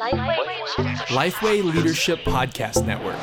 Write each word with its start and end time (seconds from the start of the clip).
Lifeway 0.00 1.62
Leadership 1.62 2.20
Podcast 2.20 2.86
Network. 2.86 3.18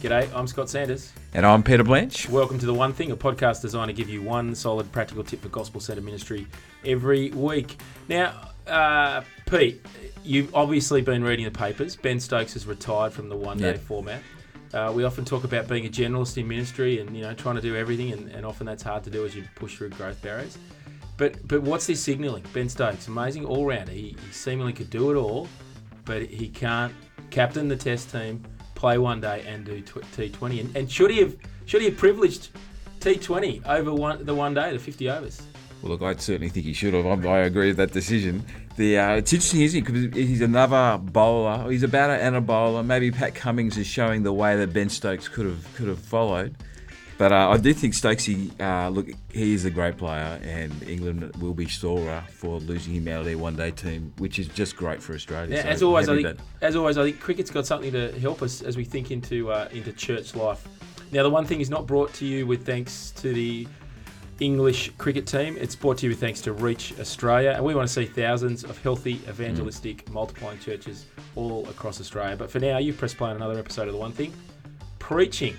G'day, 0.00 0.34
I'm 0.34 0.46
Scott 0.46 0.70
Sanders. 0.70 1.12
And 1.34 1.44
I'm 1.44 1.62
Peter 1.62 1.84
Blanche. 1.84 2.30
Welcome 2.30 2.58
to 2.60 2.66
The 2.66 2.72
One 2.72 2.94
Thing, 2.94 3.10
a 3.10 3.16
podcast 3.16 3.60
designed 3.60 3.88
to 3.88 3.92
give 3.92 4.08
you 4.08 4.22
one 4.22 4.54
solid 4.54 4.90
practical 4.90 5.22
tip 5.22 5.42
for 5.42 5.50
gospel 5.50 5.82
centered 5.82 6.04
ministry 6.04 6.46
every 6.86 7.30
week. 7.32 7.76
Now, 8.08 8.53
uh, 8.66 9.22
Pete, 9.46 9.84
you've 10.24 10.54
obviously 10.54 11.02
been 11.02 11.22
reading 11.22 11.44
the 11.44 11.50
papers. 11.50 11.96
Ben 11.96 12.18
Stokes 12.20 12.54
has 12.54 12.66
retired 12.66 13.12
from 13.12 13.28
the 13.28 13.36
one 13.36 13.58
day 13.58 13.72
Yeah. 13.72 13.76
format. 13.78 14.22
Uh, 14.72 14.90
we 14.92 15.04
often 15.04 15.24
talk 15.24 15.44
about 15.44 15.68
being 15.68 15.86
a 15.86 15.88
generalist 15.88 16.36
in 16.36 16.48
ministry 16.48 16.98
and 16.98 17.14
you 17.16 17.22
know 17.22 17.32
trying 17.34 17.54
to 17.54 17.60
do 17.60 17.76
everything, 17.76 18.12
and, 18.12 18.28
and 18.32 18.44
often 18.44 18.66
that's 18.66 18.82
hard 18.82 19.04
to 19.04 19.10
do 19.10 19.24
as 19.24 19.34
you 19.36 19.44
push 19.54 19.76
through 19.76 19.90
growth 19.90 20.20
barriers. 20.22 20.58
But 21.16 21.46
but 21.46 21.62
what's 21.62 21.86
this 21.86 22.02
signalling? 22.02 22.44
Ben 22.52 22.68
Stokes, 22.68 23.06
amazing 23.06 23.44
all 23.44 23.66
rounder. 23.66 23.92
He, 23.92 24.16
he 24.26 24.32
seemingly 24.32 24.72
could 24.72 24.90
do 24.90 25.12
it 25.12 25.16
all, 25.16 25.46
but 26.04 26.22
he 26.22 26.48
can't 26.48 26.92
captain 27.30 27.68
the 27.68 27.76
test 27.76 28.10
team, 28.10 28.42
play 28.74 28.98
one 28.98 29.20
day, 29.20 29.44
and 29.46 29.64
do 29.64 29.80
T20. 29.80 30.60
And, 30.60 30.76
and 30.76 30.90
should 30.90 31.10
he 31.12 31.20
have 31.20 31.36
should 31.66 31.80
he 31.82 31.86
have 31.88 31.96
privileged 31.96 32.48
T20 32.98 33.64
over 33.66 33.94
one 33.94 34.24
the 34.24 34.34
one 34.34 34.54
day, 34.54 34.72
the 34.72 34.78
50 34.80 35.08
overs? 35.08 35.40
Well, 35.84 35.92
look, 35.92 36.02
I 36.02 36.18
certainly 36.18 36.48
think 36.48 36.64
he 36.64 36.72
should 36.72 36.94
have. 36.94 37.04
I, 37.04 37.28
I 37.30 37.38
agree 37.40 37.66
with 37.66 37.76
that 37.76 37.92
decision. 37.92 38.42
The 38.76 38.98
uh, 38.98 39.10
it's 39.16 39.34
interesting, 39.34 39.60
isn't 39.60 39.80
it? 39.80 39.84
Because 39.84 40.16
he's 40.28 40.40
another 40.40 40.96
bowler. 40.98 41.70
He's 41.70 41.82
a 41.82 41.88
batter 41.88 42.14
and 42.14 42.34
a 42.34 42.40
bowler. 42.40 42.82
Maybe 42.82 43.10
Pat 43.10 43.34
Cummins 43.34 43.76
is 43.76 43.86
showing 43.86 44.22
the 44.22 44.32
way 44.32 44.56
that 44.56 44.72
Ben 44.72 44.88
Stokes 44.88 45.28
could 45.28 45.44
have 45.44 45.74
could 45.74 45.88
have 45.88 45.98
followed. 45.98 46.56
But 47.18 47.32
uh, 47.32 47.50
I 47.50 47.58
do 47.58 47.74
think 47.74 47.92
Stokesy, 47.92 48.58
uh, 48.58 48.88
look, 48.88 49.08
he 49.30 49.52
is 49.52 49.66
a 49.66 49.70
great 49.70 49.98
player, 49.98 50.40
and 50.42 50.72
England 50.88 51.36
will 51.36 51.52
be 51.52 51.68
sorer 51.68 52.24
for 52.30 52.60
losing 52.60 52.94
him 52.94 53.06
out 53.06 53.20
of 53.20 53.26
their 53.26 53.38
one-day 53.38 53.70
team, 53.72 54.12
which 54.16 54.38
is 54.38 54.48
just 54.48 54.76
great 54.76 55.02
for 55.02 55.14
Australia. 55.14 55.54
Yeah, 55.54 55.62
So 55.64 55.68
as 55.68 55.82
always, 55.82 56.08
I 56.08 56.14
think 56.16 56.38
that- 56.38 56.44
as 56.62 56.76
always, 56.76 56.96
I 56.96 57.04
think 57.04 57.20
cricket's 57.20 57.50
got 57.50 57.66
something 57.66 57.92
to 57.92 58.10
help 58.18 58.40
us 58.42 58.62
as 58.62 58.78
we 58.78 58.84
think 58.84 59.10
into 59.10 59.52
uh, 59.52 59.68
into 59.70 59.92
church 59.92 60.34
life. 60.34 60.66
Now, 61.12 61.22
the 61.22 61.30
one 61.30 61.44
thing 61.44 61.60
is 61.60 61.68
not 61.68 61.86
brought 61.86 62.14
to 62.14 62.24
you 62.24 62.46
with 62.46 62.64
thanks 62.64 63.10
to 63.18 63.34
the 63.34 63.68
English 64.40 64.90
cricket 64.98 65.26
team. 65.26 65.56
It's 65.60 65.76
brought 65.76 65.98
to 65.98 66.06
you 66.06 66.14
thanks 66.14 66.40
to 66.42 66.52
Reach 66.52 66.92
Australia, 66.98 67.50
and 67.50 67.64
we 67.64 67.74
want 67.74 67.88
to 67.88 67.92
see 67.92 68.04
thousands 68.04 68.64
of 68.64 68.80
healthy, 68.82 69.20
evangelistic, 69.28 70.10
multiplying 70.10 70.58
churches 70.58 71.06
all 71.36 71.68
across 71.68 72.00
Australia. 72.00 72.36
But 72.36 72.50
for 72.50 72.58
now, 72.58 72.78
you 72.78 72.92
press 72.92 73.14
play 73.14 73.30
on 73.30 73.36
another 73.36 73.58
episode 73.58 73.88
of 73.88 73.94
the 73.94 74.00
One 74.00 74.12
Thing, 74.12 74.32
preaching. 74.98 75.56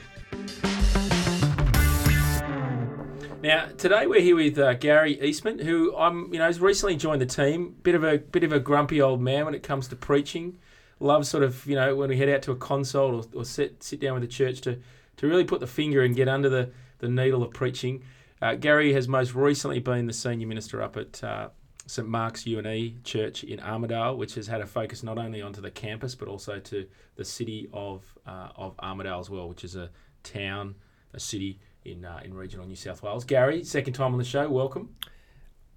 Now, 3.41 3.67
today 3.77 4.07
we're 4.07 4.21
here 4.21 4.35
with 4.35 4.57
uh, 4.57 4.73
Gary 4.73 5.21
Eastman, 5.21 5.59
who 5.59 5.95
I'm, 5.95 6.33
you 6.33 6.39
know, 6.39 6.45
has 6.45 6.59
recently 6.59 6.95
joined 6.95 7.21
the 7.21 7.27
team. 7.27 7.75
Bit 7.83 7.93
of 7.93 8.03
a 8.03 8.17
bit 8.17 8.43
of 8.43 8.51
a 8.51 8.59
grumpy 8.59 9.01
old 9.01 9.21
man 9.21 9.45
when 9.45 9.53
it 9.53 9.61
comes 9.61 9.87
to 9.89 9.95
preaching. 9.95 10.57
Loves 10.99 11.29
sort 11.29 11.43
of, 11.43 11.65
you 11.67 11.75
know, 11.75 11.95
when 11.95 12.09
we 12.09 12.17
head 12.17 12.29
out 12.29 12.41
to 12.43 12.51
a 12.51 12.55
console 12.55 13.17
or, 13.17 13.23
or 13.35 13.45
sit 13.45 13.83
sit 13.83 13.99
down 13.99 14.15
with 14.15 14.23
the 14.23 14.27
church 14.27 14.61
to 14.61 14.79
to 15.17 15.27
really 15.27 15.43
put 15.43 15.59
the 15.59 15.67
finger 15.67 16.01
and 16.01 16.15
get 16.15 16.27
under 16.27 16.49
the 16.49 16.71
the 16.99 17.07
needle 17.07 17.43
of 17.43 17.51
preaching. 17.51 18.01
Uh, 18.41 18.55
Gary 18.55 18.94
has 18.94 19.08
most 19.08 19.33
recently 19.33 19.80
been 19.80 20.08
the 20.08 20.14
senior 20.14 20.47
minister 20.47 20.81
up 20.81 20.97
at 20.97 21.23
uh, 21.23 21.50
St 21.88 22.08
Mark's 22.08 22.45
UNE 22.45 23.00
Church 23.03 23.44
in 23.44 23.59
Armidale, 23.59 24.17
which 24.17 24.36
has 24.36 24.47
had 24.47 24.61
a 24.61 24.66
focus 24.66 25.03
not 25.03 25.17
only 25.17 25.41
onto 25.41 25.61
the 25.61 25.72
campus 25.72 26.16
but 26.16 26.28
also 26.28 26.59
to 26.59 26.86
the 27.16 27.25
city 27.25 27.69
of 27.73 28.03
uh, 28.28 28.50
of 28.56 28.75
Armidale 28.78 29.19
as 29.19 29.30
well, 29.30 29.47
which 29.47 29.63
is 29.63 29.75
a 29.75 29.89
town, 30.23 30.75
a 31.13 31.19
city 31.19 31.59
in 31.86 32.03
uh, 32.03 32.19
in 32.23 32.33
regional 32.33 32.66
New 32.66 32.75
South 32.75 33.02
Wales. 33.03 33.23
Gary, 33.23 33.63
second 33.63 33.94
time 33.94 34.11
on 34.11 34.17
the 34.17 34.25
show, 34.25 34.50
welcome. 34.50 34.95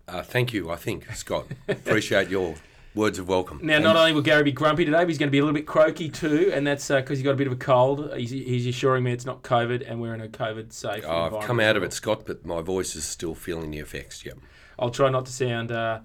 Uh, 0.08 0.22
thank 0.22 0.52
you, 0.52 0.70
I 0.70 0.76
think, 0.76 1.06
Scott. 1.14 1.46
Appreciate 1.68 2.28
your 2.30 2.54
words 2.98 3.18
of 3.18 3.28
welcome. 3.28 3.60
Now, 3.62 3.78
not 3.78 3.96
only 3.96 4.12
will 4.12 4.22
Gary 4.22 4.42
be 4.42 4.52
grumpy 4.52 4.84
today, 4.84 4.98
but 4.98 5.08
he's 5.08 5.18
going 5.18 5.28
to 5.28 5.32
be 5.32 5.38
a 5.38 5.42
little 5.42 5.54
bit 5.54 5.66
croaky 5.66 6.10
too, 6.10 6.50
and 6.52 6.66
that's 6.66 6.88
because 6.88 7.18
he's 7.18 7.24
got 7.24 7.30
a 7.30 7.36
bit 7.36 7.46
of 7.46 7.52
a 7.52 7.56
cold. 7.56 8.12
He's, 8.16 8.30
he's 8.30 8.66
assuring 8.66 9.04
me 9.04 9.12
it's 9.12 9.24
not 9.24 9.42
COVID, 9.42 9.88
and 9.88 10.00
we're 10.00 10.14
in 10.14 10.20
a 10.20 10.28
COVID 10.28 10.72
safe. 10.72 11.04
Oh, 11.06 11.38
I've 11.38 11.46
come 11.46 11.60
out 11.60 11.76
of 11.76 11.82
it, 11.82 11.92
Scott, 11.92 12.24
but 12.26 12.44
my 12.44 12.60
voice 12.60 12.94
is 12.96 13.04
still 13.04 13.34
feeling 13.34 13.70
the 13.70 13.78
effects. 13.78 14.26
Yep. 14.26 14.38
I'll 14.78 14.90
try 14.90 15.08
not 15.08 15.26
to 15.26 15.32
sound, 15.32 15.72
uh, 15.72 16.00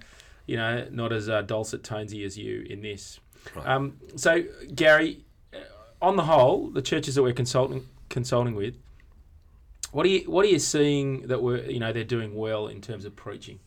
you 0.45 0.55
know, 0.55 0.87
not 0.91 1.11
as 1.11 1.27
uh, 1.27 1.41
dulcet 1.41 1.83
tonesy 1.83 2.25
as 2.25 2.37
you 2.37 2.65
in 2.69 2.81
this. 2.81 3.19
Right. 3.55 3.67
Um, 3.67 3.97
so, 4.15 4.43
Gary, 4.73 5.25
uh, 5.53 5.57
on 6.01 6.15
the 6.15 6.23
whole, 6.23 6.69
the 6.69 6.81
churches 6.81 7.15
that 7.15 7.23
we're 7.23 7.33
consulting 7.33 7.87
consulting 8.09 8.53
with, 8.53 8.77
what 9.91 10.05
are 10.05 10.09
you 10.09 10.29
what 10.29 10.45
are 10.45 10.49
you 10.49 10.59
seeing 10.59 11.27
that 11.27 11.41
we're 11.41 11.65
you 11.65 11.79
know 11.79 11.91
they're 11.91 12.03
doing 12.03 12.35
well 12.35 12.67
in 12.67 12.81
terms 12.81 13.05
of 13.05 13.15
preaching? 13.15 13.59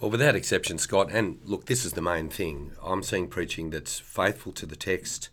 Well, 0.00 0.10
without 0.12 0.36
exception, 0.36 0.78
Scott, 0.78 1.10
and 1.10 1.40
look, 1.44 1.66
this 1.66 1.84
is 1.84 1.94
the 1.94 2.00
main 2.00 2.28
thing. 2.28 2.72
I'm 2.84 3.02
seeing 3.02 3.26
preaching 3.26 3.70
that's 3.70 3.98
faithful 3.98 4.52
to 4.52 4.64
the 4.66 4.76
text. 4.76 5.28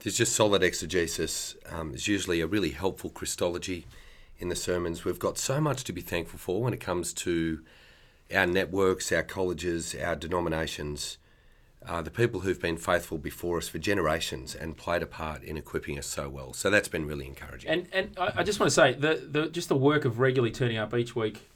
There's 0.00 0.16
just 0.16 0.32
solid 0.34 0.64
exegesis. 0.64 1.54
Um, 1.70 1.90
there's 1.90 2.08
usually 2.08 2.40
a 2.40 2.46
really 2.46 2.70
helpful 2.70 3.08
Christology 3.08 3.86
in 4.38 4.48
the 4.48 4.56
sermons. 4.56 5.04
We've 5.04 5.18
got 5.18 5.38
so 5.38 5.60
much 5.60 5.84
to 5.84 5.92
be 5.92 6.00
thankful 6.00 6.40
for 6.40 6.60
when 6.60 6.74
it 6.74 6.80
comes 6.80 7.12
to 7.14 7.60
our 8.34 8.46
networks, 8.46 9.12
our 9.12 9.22
colleges, 9.22 9.94
our 9.94 10.16
denominations, 10.16 11.18
uh, 11.86 12.02
the 12.02 12.10
people 12.10 12.40
who've 12.40 12.60
been 12.60 12.76
faithful 12.76 13.18
before 13.18 13.58
us 13.58 13.68
for 13.68 13.78
generations 13.78 14.56
and 14.56 14.76
played 14.76 15.02
a 15.02 15.06
part 15.06 15.44
in 15.44 15.56
equipping 15.56 15.98
us 15.98 16.06
so 16.06 16.28
well. 16.28 16.52
So 16.52 16.68
that's 16.68 16.88
been 16.88 17.06
really 17.06 17.26
encouraging. 17.26 17.70
And 17.70 17.86
and 17.92 18.10
I, 18.18 18.32
I 18.38 18.42
just 18.42 18.58
want 18.58 18.70
to 18.70 18.74
say 18.74 18.94
the, 18.94 19.28
the 19.30 19.48
just 19.48 19.68
the 19.68 19.76
work 19.76 20.04
of 20.04 20.18
regularly 20.18 20.50
turning 20.50 20.78
up 20.78 20.94
each 20.94 21.14
week, 21.14 21.48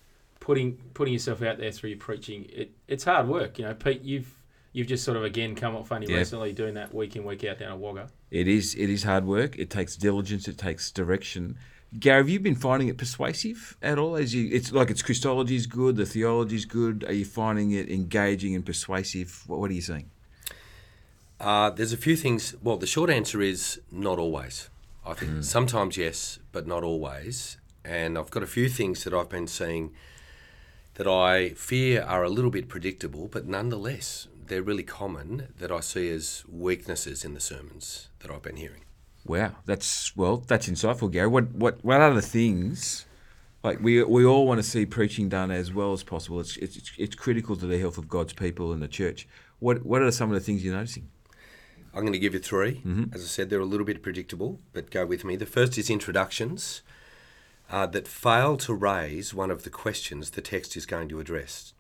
putting 0.48 0.72
putting 0.94 1.12
yourself 1.12 1.42
out 1.42 1.58
there 1.58 1.70
through 1.70 1.90
your 1.90 1.98
preaching. 1.98 2.46
It, 2.48 2.70
it's 2.88 3.04
hard 3.04 3.28
work, 3.28 3.58
you 3.58 3.66
know. 3.66 3.74
Pete, 3.74 4.00
you've 4.00 4.32
you've 4.72 4.86
just 4.86 5.04
sort 5.04 5.18
of 5.18 5.22
again 5.22 5.54
come 5.54 5.76
up 5.76 5.86
funny 5.86 6.06
Yeah. 6.08 6.16
recently 6.16 6.54
doing 6.54 6.72
that 6.72 6.94
week 6.94 7.16
in 7.16 7.24
week 7.24 7.44
out 7.44 7.58
down 7.58 7.72
at 7.72 7.78
Wagga. 7.78 8.08
It 8.30 8.48
is 8.48 8.74
it 8.74 8.88
is 8.88 9.02
hard 9.02 9.26
work. 9.26 9.58
It 9.58 9.68
takes 9.68 9.94
diligence. 9.94 10.48
It 10.48 10.56
takes 10.56 10.90
direction. 10.90 11.58
Gary, 11.98 12.22
have 12.22 12.30
you 12.30 12.40
been 12.40 12.54
finding 12.54 12.88
it 12.88 12.96
persuasive 12.96 13.76
at 13.82 13.98
all? 13.98 14.16
As 14.16 14.34
you, 14.34 14.48
it's 14.50 14.72
like 14.72 14.90
its 14.90 15.02
Christology 15.02 15.56
is 15.56 15.66
good, 15.66 15.96
the 15.96 16.06
theology 16.06 16.56
is 16.56 16.64
good. 16.64 17.04
Are 17.06 17.12
you 17.12 17.26
finding 17.26 17.70
it 17.72 17.90
engaging 17.90 18.54
and 18.54 18.64
persuasive? 18.64 19.42
What, 19.46 19.58
what 19.60 19.70
are 19.70 19.74
you 19.74 19.82
seeing? 19.82 20.10
Uh, 21.38 21.68
there's 21.70 21.92
a 21.92 21.96
few 21.98 22.16
things. 22.16 22.54
Well, 22.62 22.78
the 22.78 22.86
short 22.86 23.10
answer 23.10 23.40
is 23.42 23.80
not 23.92 24.18
always. 24.18 24.70
I 25.06 25.12
think 25.14 25.44
sometimes 25.44 25.96
yes, 25.96 26.38
but 26.52 26.66
not 26.66 26.82
always. 26.84 27.58
And 27.84 28.16
I've 28.18 28.30
got 28.30 28.42
a 28.42 28.46
few 28.46 28.68
things 28.68 29.04
that 29.04 29.14
I've 29.14 29.28
been 29.30 29.46
seeing 29.46 29.92
that 30.98 31.06
I 31.06 31.50
fear 31.50 32.02
are 32.02 32.24
a 32.24 32.28
little 32.28 32.50
bit 32.50 32.68
predictable, 32.68 33.28
but 33.28 33.46
nonetheless, 33.46 34.26
they're 34.48 34.62
really 34.62 34.82
common 34.82 35.48
that 35.58 35.70
I 35.70 35.78
see 35.78 36.10
as 36.10 36.44
weaknesses 36.48 37.24
in 37.24 37.34
the 37.34 37.40
sermons 37.40 38.08
that 38.18 38.32
I've 38.32 38.42
been 38.42 38.56
hearing. 38.56 38.82
Wow, 39.24 39.52
that's 39.64 40.16
well, 40.16 40.38
that's 40.38 40.68
insightful, 40.68 41.10
Gary. 41.10 41.28
What 41.28 41.52
what 41.52 41.84
what 41.84 42.00
are 42.00 42.12
the 42.12 42.22
things? 42.22 43.06
Like 43.62 43.80
we 43.80 44.02
we 44.02 44.24
all 44.24 44.46
want 44.46 44.58
to 44.58 44.68
see 44.68 44.86
preaching 44.86 45.28
done 45.28 45.52
as 45.52 45.72
well 45.72 45.92
as 45.92 46.02
possible. 46.02 46.40
It's 46.40 46.56
it's 46.56 46.92
it's 46.98 47.14
critical 47.14 47.54
to 47.56 47.66
the 47.66 47.78
health 47.78 47.98
of 47.98 48.08
God's 48.08 48.32
people 48.32 48.72
and 48.72 48.82
the 48.82 48.88
church. 48.88 49.28
What 49.60 49.86
what 49.86 50.02
are 50.02 50.10
some 50.10 50.30
of 50.30 50.34
the 50.34 50.40
things 50.40 50.64
you're 50.64 50.74
noticing? 50.74 51.08
I'm 51.94 52.02
going 52.02 52.12
to 52.12 52.18
give 52.18 52.34
you 52.34 52.40
3 52.40 52.74
mm-hmm. 52.74 53.04
As 53.14 53.22
I 53.22 53.26
said, 53.26 53.50
they're 53.50 53.60
a 53.60 53.64
little 53.64 53.86
bit 53.86 54.02
predictable, 54.02 54.60
but 54.72 54.90
go 54.90 55.06
with 55.06 55.24
me. 55.24 55.36
The 55.36 55.46
first 55.46 55.78
is 55.78 55.90
introductions 55.90 56.82
uh, 57.70 57.86
that 57.86 58.08
fail 58.08 58.56
to 58.56 58.74
raise 58.74 59.34
one 59.34 59.50
of 59.50 59.64
the 59.64 59.70
questions 59.70 60.30
the 60.30 60.40
text 60.40 60.76
is 60.76 60.86
going 60.86 61.08
to 61.08 61.20
address. 61.20 61.74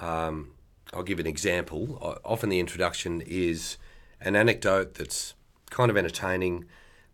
Um, 0.00 0.52
I'll 0.92 1.02
give 1.02 1.20
an 1.20 1.26
example. 1.26 2.18
Often 2.24 2.50
the 2.50 2.60
introduction 2.60 3.22
is 3.22 3.78
an 4.20 4.36
anecdote 4.36 4.94
that's 4.94 5.34
kind 5.70 5.90
of 5.90 5.96
entertaining, 5.96 6.66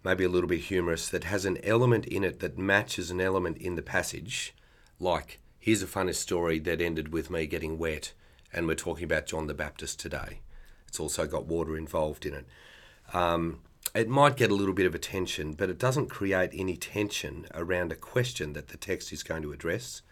maybe 0.02 0.24
a 0.24 0.28
little 0.28 0.48
bit 0.48 0.60
humorous, 0.60 1.08
that 1.08 1.24
has 1.24 1.44
an 1.44 1.58
element 1.62 2.06
in 2.06 2.24
it 2.24 2.40
that 2.40 2.58
matches 2.58 3.10
an 3.10 3.20
element 3.20 3.56
in 3.58 3.76
the 3.76 3.82
passage, 3.82 4.54
like, 4.98 5.38
here's 5.60 5.82
a 5.82 5.86
funny 5.86 6.12
story 6.12 6.58
that 6.58 6.80
ended 6.80 7.12
with 7.12 7.30
me 7.30 7.46
getting 7.46 7.78
wet, 7.78 8.12
and 8.52 8.66
we're 8.66 8.74
talking 8.74 9.04
about 9.04 9.26
John 9.26 9.46
the 9.46 9.54
Baptist 9.54 10.00
today. 10.00 10.40
It's 10.88 10.98
also 10.98 11.26
got 11.26 11.46
water 11.46 11.76
involved 11.76 12.26
in 12.26 12.34
it. 12.34 12.46
Um, 13.12 13.60
it 13.94 14.08
might 14.08 14.36
get 14.36 14.50
a 14.50 14.54
little 14.54 14.74
bit 14.74 14.86
of 14.86 14.94
attention, 14.94 15.52
but 15.52 15.70
it 15.70 15.78
doesn't 15.78 16.08
create 16.08 16.50
any 16.52 16.76
tension 16.76 17.46
around 17.54 17.92
a 17.92 17.96
question 17.96 18.52
that 18.52 18.68
the 18.68 18.76
text 18.76 19.12
is 19.12 19.22
going 19.22 19.42
to 19.42 19.52
address 19.52 20.02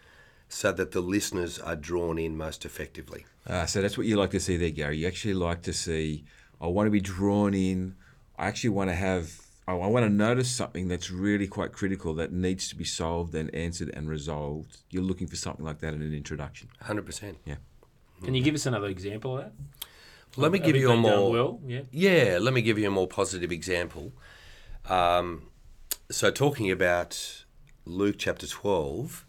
so 0.49 0.71
that 0.71 0.91
the 0.91 1.01
listeners 1.01 1.59
are 1.59 1.75
drawn 1.75 2.17
in 2.17 2.37
most 2.37 2.65
effectively. 2.65 3.25
Uh, 3.45 3.65
so 3.65 3.81
that's 3.81 3.97
what 3.97 4.07
you 4.07 4.15
like 4.15 4.31
to 4.31 4.39
see 4.39 4.57
there, 4.57 4.69
Gary. 4.69 4.97
You 4.97 5.07
actually 5.07 5.33
like 5.33 5.61
to 5.63 5.73
see. 5.73 6.23
I 6.61 6.67
want 6.67 6.87
to 6.87 6.91
be 6.91 7.01
drawn 7.01 7.53
in. 7.53 7.95
I 8.37 8.47
actually 8.47 8.71
want 8.71 8.89
to 8.89 8.95
have. 8.95 9.41
I 9.67 9.73
I 9.73 9.87
want 9.87 10.05
to 10.05 10.09
notice 10.09 10.49
something 10.49 10.87
that's 10.87 11.11
really 11.11 11.47
quite 11.47 11.73
critical 11.73 12.13
that 12.15 12.31
needs 12.31 12.69
to 12.69 12.75
be 12.75 12.85
solved 12.85 13.35
and 13.35 13.53
answered 13.53 13.91
and 13.93 14.09
resolved. 14.09 14.77
You're 14.89 15.03
looking 15.03 15.27
for 15.27 15.35
something 15.35 15.65
like 15.65 15.79
that 15.79 15.93
in 15.93 16.01
an 16.01 16.13
introduction. 16.13 16.69
100%. 16.83 17.35
Yeah. 17.45 17.55
Can 18.23 18.33
you 18.33 18.41
give 18.41 18.55
us 18.55 18.65
another 18.65 18.87
example 18.87 19.37
of 19.37 19.43
that? 19.43 19.51
Let 20.35 20.51
me 20.51 20.59
give 20.59 20.75
you 20.75 20.91
a 20.91 20.97
more 20.97 21.31
well. 21.31 21.59
Yeah. 21.65 21.81
Yeah, 21.91 22.37
let 22.39 22.53
me 22.53 22.61
give 22.61 22.77
you 22.77 22.87
a 22.87 22.91
more 22.91 23.07
positive 23.07 23.51
example. 23.51 24.13
Um, 24.87 25.43
so, 26.09 26.31
talking 26.31 26.71
about 26.71 27.43
Luke 27.85 28.15
chapter 28.17 28.47
12, 28.47 29.25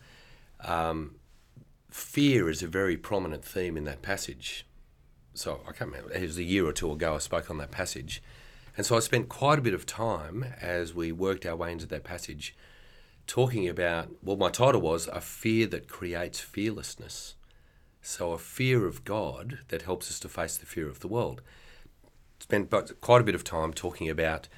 um, 0.64 1.16
fear 1.90 2.48
is 2.48 2.62
a 2.62 2.68
very 2.68 2.96
prominent 2.96 3.44
theme 3.44 3.76
in 3.76 3.84
that 3.84 4.02
passage. 4.02 4.66
So, 5.34 5.60
I 5.66 5.72
can't 5.72 5.90
remember, 5.90 6.12
it 6.12 6.22
was 6.22 6.38
a 6.38 6.44
year 6.44 6.66
or 6.66 6.72
two 6.72 6.90
ago 6.92 7.14
I 7.14 7.18
spoke 7.18 7.50
on 7.50 7.58
that 7.58 7.70
passage. 7.70 8.22
And 8.76 8.86
so, 8.86 8.96
I 8.96 9.00
spent 9.00 9.28
quite 9.28 9.58
a 9.58 9.62
bit 9.62 9.74
of 9.74 9.86
time 9.86 10.44
as 10.60 10.94
we 10.94 11.10
worked 11.10 11.46
our 11.46 11.56
way 11.56 11.72
into 11.72 11.86
that 11.86 12.04
passage 12.04 12.56
talking 13.26 13.68
about, 13.68 14.08
well, 14.22 14.36
my 14.36 14.50
title 14.50 14.80
was 14.80 15.06
A 15.08 15.20
Fear 15.20 15.66
That 15.68 15.88
Creates 15.88 16.40
Fearlessness. 16.40 17.34
So, 18.00 18.32
a 18.32 18.38
fear 18.38 18.86
of 18.86 19.04
God 19.04 19.58
that 19.68 19.82
helps 19.82 20.10
us 20.10 20.20
to 20.20 20.28
face 20.28 20.56
the 20.56 20.66
fear 20.66 20.88
of 20.88 21.00
the 21.00 21.08
world 21.08 21.42
spent 22.40 22.72
quite 23.00 23.20
a 23.20 23.24
bit 23.24 23.34
of 23.34 23.44
time 23.44 23.72
talking 23.72 24.08
about 24.08 24.48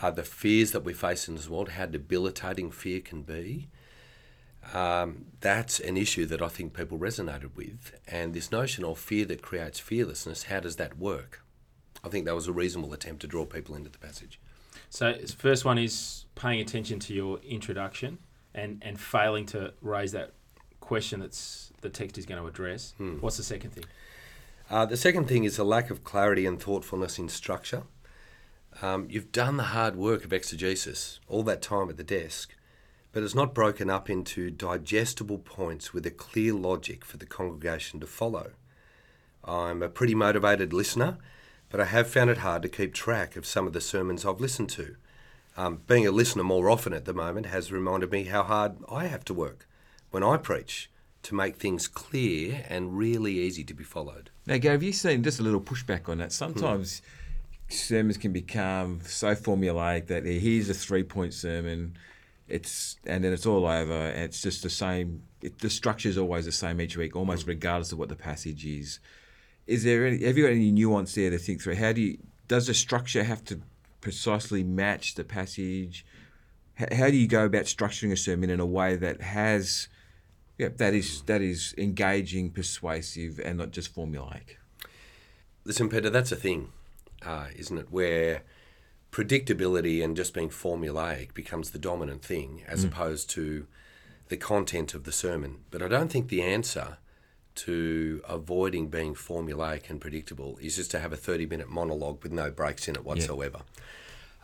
uh, 0.00 0.10
the 0.10 0.22
fears 0.22 0.72
that 0.72 0.84
we 0.84 0.92
face 0.92 1.28
in 1.28 1.34
this 1.34 1.48
world, 1.48 1.70
how 1.70 1.86
debilitating 1.86 2.70
fear 2.70 3.00
can 3.00 3.22
be. 3.22 3.68
Um, 4.72 5.26
that's 5.40 5.80
an 5.80 5.96
issue 5.96 6.26
that 6.26 6.42
I 6.42 6.48
think 6.48 6.74
people 6.74 6.98
resonated 6.98 7.56
with. 7.56 7.98
And 8.06 8.34
this 8.34 8.52
notion 8.52 8.84
of 8.84 8.98
fear 8.98 9.24
that 9.26 9.42
creates 9.42 9.80
fearlessness, 9.80 10.44
how 10.44 10.60
does 10.60 10.76
that 10.76 10.98
work? 10.98 11.42
I 12.04 12.08
think 12.08 12.24
that 12.26 12.34
was 12.34 12.46
a 12.46 12.52
reasonable 12.52 12.92
attempt 12.92 13.22
to 13.22 13.26
draw 13.26 13.44
people 13.44 13.74
into 13.74 13.90
the 13.90 13.98
passage. 13.98 14.38
So 14.88 15.14
first 15.38 15.64
one 15.64 15.78
is 15.78 16.26
paying 16.34 16.60
attention 16.60 16.98
to 17.00 17.14
your 17.14 17.38
introduction 17.38 18.18
and, 18.54 18.82
and 18.82 18.98
failing 18.98 19.46
to 19.46 19.74
raise 19.80 20.12
that 20.12 20.32
question 20.90 21.20
that's 21.20 21.72
the 21.82 21.88
text 21.88 22.18
is 22.18 22.26
going 22.26 22.42
to 22.42 22.48
address. 22.48 22.94
What's 23.20 23.36
the 23.36 23.44
second 23.44 23.70
thing? 23.70 23.84
Uh, 24.68 24.86
the 24.86 24.96
second 24.96 25.28
thing 25.28 25.44
is 25.44 25.56
a 25.56 25.62
lack 25.62 25.88
of 25.88 26.02
clarity 26.02 26.44
and 26.46 26.60
thoughtfulness 26.60 27.16
in 27.16 27.28
structure. 27.28 27.84
Um, 28.82 29.06
you've 29.08 29.30
done 29.30 29.56
the 29.56 29.70
hard 29.76 29.94
work 29.94 30.24
of 30.24 30.32
exegesis, 30.32 31.20
all 31.28 31.44
that 31.44 31.62
time 31.62 31.90
at 31.90 31.96
the 31.96 32.02
desk, 32.02 32.56
but 33.12 33.22
it's 33.22 33.36
not 33.36 33.54
broken 33.54 33.88
up 33.88 34.10
into 34.10 34.50
digestible 34.50 35.38
points 35.38 35.94
with 35.94 36.04
a 36.06 36.10
clear 36.10 36.54
logic 36.54 37.04
for 37.04 37.18
the 37.18 37.26
congregation 37.38 38.00
to 38.00 38.06
follow. 38.08 38.50
I'm 39.44 39.84
a 39.84 39.88
pretty 39.88 40.16
motivated 40.16 40.72
listener, 40.72 41.18
but 41.68 41.80
I 41.80 41.84
have 41.84 42.10
found 42.10 42.30
it 42.30 42.38
hard 42.38 42.62
to 42.62 42.68
keep 42.68 42.94
track 42.94 43.36
of 43.36 43.46
some 43.46 43.68
of 43.68 43.74
the 43.74 43.80
sermons 43.80 44.26
I've 44.26 44.40
listened 44.40 44.70
to. 44.70 44.96
Um, 45.56 45.82
being 45.86 46.04
a 46.04 46.10
listener 46.10 46.42
more 46.42 46.68
often 46.68 46.92
at 46.92 47.04
the 47.04 47.14
moment 47.14 47.46
has 47.46 47.70
reminded 47.70 48.10
me 48.10 48.24
how 48.24 48.42
hard 48.42 48.72
I 48.90 49.06
have 49.06 49.24
to 49.26 49.34
work 49.34 49.68
when 50.10 50.22
I 50.22 50.36
preach 50.36 50.90
to 51.22 51.34
make 51.34 51.56
things 51.56 51.86
clear 51.86 52.64
and 52.68 52.96
really 52.96 53.38
easy 53.40 53.62
to 53.64 53.74
be 53.74 53.84
followed. 53.84 54.30
Now, 54.46 54.58
have 54.60 54.82
you 54.82 54.92
seen 54.92 55.22
just 55.22 55.38
a 55.38 55.42
little 55.42 55.60
pushback 55.60 56.08
on 56.08 56.18
that? 56.18 56.32
Sometimes 56.32 57.02
sermons 57.68 58.16
can 58.16 58.32
become 58.32 59.00
so 59.04 59.34
formulaic 59.34 60.06
that 60.06 60.24
here's 60.24 60.68
a 60.70 60.74
three-point 60.74 61.34
sermon, 61.34 61.96
it's 62.48 62.96
and 63.06 63.22
then 63.22 63.32
it's 63.32 63.46
all 63.46 63.66
over, 63.66 63.92
and 64.08 64.24
it's 64.24 64.40
just 64.42 64.62
the 64.62 64.70
same. 64.70 65.22
It, 65.42 65.60
the 65.60 65.70
structure 65.70 66.08
is 66.08 66.18
always 66.18 66.46
the 66.46 66.52
same 66.52 66.80
each 66.80 66.96
week, 66.96 67.14
almost 67.14 67.46
regardless 67.46 67.92
of 67.92 67.98
what 67.98 68.08
the 68.08 68.16
passage 68.16 68.66
is. 68.66 68.98
Is 69.66 69.84
there 69.84 70.06
any? 70.06 70.24
Have 70.24 70.36
you 70.36 70.44
got 70.44 70.52
any 70.52 70.72
nuance 70.72 71.14
there 71.14 71.30
to 71.30 71.38
think 71.38 71.62
through? 71.62 71.76
How 71.76 71.92
do 71.92 72.00
you? 72.00 72.18
Does 72.48 72.66
the 72.66 72.74
structure 72.74 73.22
have 73.22 73.44
to 73.44 73.60
precisely 74.00 74.64
match 74.64 75.14
the 75.14 75.22
passage? 75.22 76.04
H- 76.80 76.92
How 76.94 77.08
do 77.08 77.16
you 77.16 77.28
go 77.28 77.44
about 77.44 77.64
structuring 77.66 78.10
a 78.10 78.16
sermon 78.16 78.50
in 78.50 78.58
a 78.58 78.66
way 78.66 78.96
that 78.96 79.20
has, 79.20 79.86
yeah, 80.60 80.68
that 80.76 80.92
is 80.92 81.22
that 81.22 81.40
is 81.40 81.74
engaging, 81.78 82.50
persuasive, 82.50 83.40
and 83.42 83.56
not 83.58 83.70
just 83.70 83.94
formulaic? 83.94 84.56
Listen, 85.64 85.88
Peter, 85.88 86.10
that's 86.10 86.32
a 86.32 86.36
thing, 86.36 86.72
uh, 87.24 87.46
isn't 87.56 87.78
it? 87.78 87.86
Where 87.90 88.42
predictability 89.10 90.04
and 90.04 90.14
just 90.16 90.34
being 90.34 90.50
formulaic 90.50 91.32
becomes 91.32 91.70
the 91.70 91.78
dominant 91.78 92.22
thing 92.22 92.62
as 92.68 92.84
opposed 92.84 93.30
to 93.30 93.66
the 94.28 94.36
content 94.36 94.94
of 94.94 95.04
the 95.04 95.12
sermon. 95.12 95.64
But 95.70 95.82
I 95.82 95.88
don't 95.88 96.12
think 96.12 96.28
the 96.28 96.42
answer 96.42 96.98
to 97.56 98.22
avoiding 98.28 98.88
being 98.88 99.14
formulaic 99.14 99.90
and 99.90 100.00
predictable 100.00 100.58
is 100.60 100.76
just 100.76 100.90
to 100.92 101.00
have 101.00 101.12
a 101.12 101.16
30 101.16 101.46
minute 101.46 101.68
monologue 101.68 102.22
with 102.22 102.32
no 102.32 102.50
breaks 102.50 102.86
in 102.86 102.94
it 102.94 103.04
whatsoever. 103.04 103.62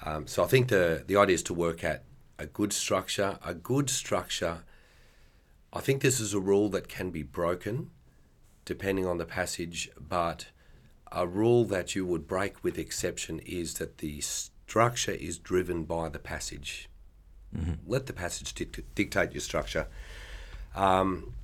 Um, 0.05 0.27
so 0.27 0.43
I 0.43 0.47
think 0.47 0.69
the, 0.69 1.05
the 1.07 1.17
idea 1.17 1.35
is 1.35 1.43
to 1.45 1.55
work 1.55 1.85
at 1.85 2.05
a 2.39 2.47
good 2.47 2.73
structure. 2.73 3.39
A 3.45 3.55
good 3.55 3.89
structure, 3.89 4.65
I 5.77 5.81
think 5.81 6.01
this 6.01 6.21
is 6.21 6.33
a 6.33 6.41
rule 6.41 6.71
that 6.71 6.89
can 6.89 7.11
be 7.11 7.23
broken 7.23 7.91
depending 8.65 9.07
on 9.07 9.19
the 9.19 9.27
passage, 9.27 9.91
but 10.01 10.47
a 11.13 11.27
rule 11.27 11.67
that 11.67 11.95
you 11.95 12.07
would 12.07 12.27
break 12.27 12.65
with 12.65 12.79
exception 12.79 13.41
is 13.41 13.75
that 13.75 13.99
the 13.99 14.23
structure 14.23 15.13
is 15.13 15.39
driven 15.39 15.85
by 15.85 16.09
the 16.09 16.19
passage. 16.19 16.89
Let 17.87 18.07
the 18.07 18.15
passage 18.15 18.55
dict- 18.55 18.95
dictate 18.95 19.33
your 19.33 19.43
structure. 19.43 19.87
Um, 20.75 21.35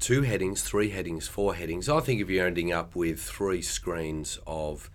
two 0.00 0.22
headings, 0.22 0.62
three 0.62 0.90
headings, 0.90 1.28
four 1.28 1.54
headings. 1.54 1.88
I 1.88 2.00
think 2.00 2.20
if 2.20 2.28
you're 2.28 2.48
ending 2.48 2.72
up 2.72 2.96
with 2.96 3.20
three 3.20 3.62
screens 3.62 4.40
of 4.44 4.90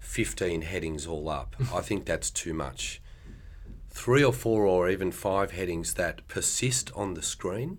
15 0.00 0.62
headings 0.62 1.06
all 1.06 1.28
up, 1.28 1.54
I 1.72 1.80
think 1.80 2.06
that's 2.06 2.30
too 2.30 2.54
much. 2.54 3.00
Three 3.88 4.24
or 4.24 4.32
four 4.32 4.66
or 4.66 4.88
even 4.88 5.12
five 5.12 5.52
headings 5.52 5.94
that 5.94 6.26
persist 6.26 6.90
on 6.96 7.14
the 7.14 7.22
screen 7.22 7.78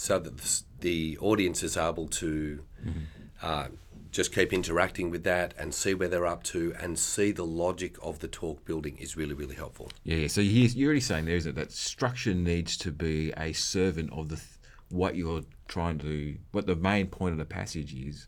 so 0.00 0.18
that 0.18 0.38
the, 0.38 0.62
the 0.80 1.18
audience 1.18 1.62
is 1.62 1.76
able 1.76 2.08
to 2.08 2.64
uh, 3.42 3.66
just 4.10 4.34
keep 4.34 4.50
interacting 4.52 5.10
with 5.10 5.24
that 5.24 5.52
and 5.58 5.74
see 5.74 5.92
where 5.92 6.08
they're 6.08 6.26
up 6.26 6.42
to 6.42 6.74
and 6.80 6.98
see 6.98 7.32
the 7.32 7.44
logic 7.44 7.96
of 8.02 8.18
the 8.20 8.26
talk 8.28 8.64
building 8.64 8.96
is 8.98 9.14
really, 9.14 9.34
really 9.34 9.54
helpful. 9.54 9.90
Yeah, 10.04 10.16
yeah. 10.16 10.26
So 10.28 10.40
you- 10.40 10.68
you're 10.68 10.86
already 10.88 11.00
saying 11.00 11.26
there, 11.26 11.36
isn't 11.36 11.50
it, 11.50 11.54
that 11.56 11.70
structure 11.72 12.32
needs 12.32 12.78
to 12.78 12.90
be 12.92 13.32
a 13.36 13.52
servant 13.52 14.10
of 14.12 14.30
the 14.30 14.36
th- 14.36 14.48
what 14.88 15.16
you're 15.16 15.42
trying 15.68 15.98
to, 15.98 16.36
what 16.52 16.66
the 16.66 16.76
main 16.76 17.06
point 17.08 17.32
of 17.32 17.38
the 17.38 17.44
passage 17.44 17.92
is. 17.94 18.26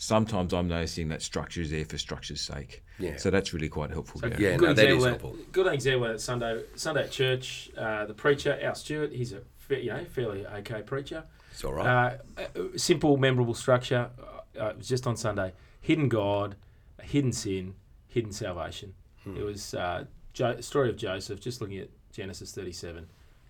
Sometimes 0.00 0.54
I'm 0.54 0.68
noticing 0.68 1.08
that 1.08 1.20
structure 1.22 1.60
is 1.60 1.72
there 1.72 1.84
for 1.84 1.98
structure's 1.98 2.40
sake. 2.40 2.84
Yeah. 3.00 3.16
So 3.16 3.30
that's 3.32 3.52
really 3.52 3.68
quite 3.68 3.90
helpful. 3.90 4.20
Gary. 4.20 4.36
Yeah, 4.38 4.56
good 4.56 4.68
no, 4.68 4.72
that 4.74 4.88
is 4.88 4.94
example. 4.94 5.30
helpful. 5.30 5.46
Good 5.50 5.66
example 5.74 6.06
at 6.06 6.20
Sunday 6.20 6.62
Sunday 6.76 7.02
at 7.02 7.10
church. 7.10 7.70
Uh, 7.76 8.06
the 8.06 8.14
preacher, 8.14 8.56
Al 8.62 8.76
Stewart, 8.76 9.12
he's 9.12 9.32
a 9.32 9.38
fa- 9.40 9.44
you 9.70 9.90
know 9.90 10.04
fairly 10.04 10.46
okay 10.46 10.82
preacher. 10.82 11.24
It's 11.50 11.64
all 11.64 11.74
right. 11.74 12.18
Uh, 12.36 12.40
uh, 12.40 12.62
simple, 12.76 13.16
memorable 13.16 13.54
structure. 13.54 14.10
Uh, 14.58 14.66
it 14.66 14.78
was 14.78 14.88
just 14.88 15.06
on 15.06 15.16
Sunday. 15.16 15.52
Hidden 15.80 16.08
God, 16.08 16.56
hidden 17.02 17.32
sin, 17.32 17.74
hidden 18.06 18.32
salvation. 18.32 18.94
It 19.36 19.42
was 19.42 19.74
uh, 19.74 20.04
jo- 20.32 20.58
story 20.60 20.88
of 20.88 20.96
Joseph. 20.96 21.38
Just 21.38 21.60
looking 21.60 21.78
at 21.78 21.90
Genesis 22.12 22.52
thirty-seven. 22.52 23.08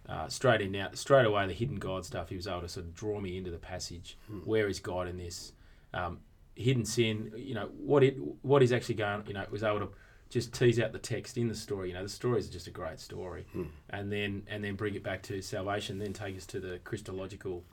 Uh, 0.08 0.26
straight 0.26 0.60
in 0.60 0.72
now, 0.72 0.88
straight 0.94 1.26
away 1.26 1.46
the 1.46 1.52
hidden 1.52 1.76
God 1.76 2.04
stuff. 2.04 2.30
He 2.30 2.36
was 2.36 2.48
able 2.48 2.62
to 2.62 2.68
sort 2.68 2.86
of 2.86 2.94
draw 2.94 3.20
me 3.20 3.36
into 3.36 3.50
the 3.50 3.58
passage. 3.58 4.16
Where 4.44 4.66
is 4.66 4.80
God 4.80 5.06
in 5.06 5.18
this? 5.18 5.52
Um, 5.94 6.18
hidden 6.56 6.84
sin. 6.84 7.32
You 7.36 7.54
know 7.54 7.68
what 7.78 8.02
it 8.02 8.16
what 8.42 8.62
is 8.62 8.72
actually 8.72 8.96
going. 8.96 9.22
You 9.28 9.34
know 9.34 9.44
was 9.50 9.62
able 9.62 9.80
to 9.80 9.88
just 10.30 10.52
tease 10.52 10.78
out 10.78 10.92
the 10.92 10.98
text 10.98 11.36
in 11.38 11.48
the 11.48 11.54
story. 11.54 11.88
You 11.88 11.94
know 11.94 12.02
the 12.02 12.08
stories 12.08 12.48
are 12.48 12.52
just 12.52 12.66
a 12.66 12.70
great 12.70 13.00
story, 13.00 13.46
and 13.90 14.12
then 14.12 14.42
and 14.48 14.62
then 14.62 14.74
bring 14.76 14.94
it 14.94 15.02
back 15.02 15.22
to 15.24 15.40
salvation. 15.42 15.98
Then 15.98 16.12
take 16.12 16.36
us 16.36 16.46
to 16.46 16.60
the 16.60 16.78
Christological 16.84 17.64